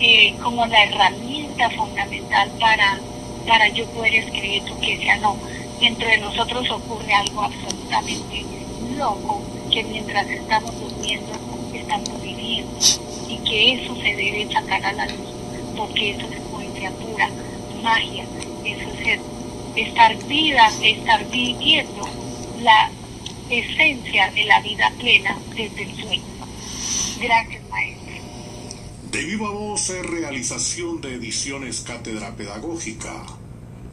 eh, 0.00 0.34
como 0.42 0.66
la 0.66 0.84
herramienta 0.84 1.70
fundamental 1.70 2.50
para, 2.60 3.00
para 3.46 3.68
yo 3.68 3.86
poder 3.86 4.14
escribir 4.14 4.64
tu 4.64 4.78
que 4.80 4.98
sea 4.98 5.16
no. 5.18 5.36
Dentro 5.80 6.08
de 6.08 6.18
nosotros 6.18 6.70
ocurre 6.70 7.12
algo 7.12 7.42
absolutamente 7.42 8.44
loco, 8.96 9.42
que 9.70 9.82
mientras 9.84 10.28
estamos 10.28 10.78
durmiendo, 10.80 11.32
estamos 11.74 12.22
viviendo, 12.22 12.72
y 13.28 13.36
que 13.38 13.74
eso 13.74 13.94
se 13.96 14.16
debe 14.16 14.48
sacar 14.52 14.84
a 14.84 14.92
la 14.92 15.06
luz, 15.06 15.28
porque 15.76 16.10
eso 16.10 16.26
es 16.30 16.40
poesía 16.50 16.90
pura, 16.92 17.28
magia, 17.82 18.24
eso 18.64 18.88
es 19.04 19.20
estar 19.76 20.16
vida, 20.26 20.70
estar 20.82 21.28
viviendo 21.28 22.08
la 22.62 22.90
esencia 23.50 24.30
de 24.30 24.44
la 24.44 24.60
vida 24.60 24.92
plena 24.98 25.36
desde 25.54 25.82
el 25.82 25.94
sueño. 25.96 26.22
Gracias, 27.20 27.62
maestro. 27.70 27.93
De 29.14 29.22
viva 29.22 29.48
voz 29.48 29.88
es 29.90 30.04
realización 30.04 31.00
de 31.00 31.14
ediciones 31.14 31.82
Cátedra 31.82 32.34
Pedagógica, 32.34 33.24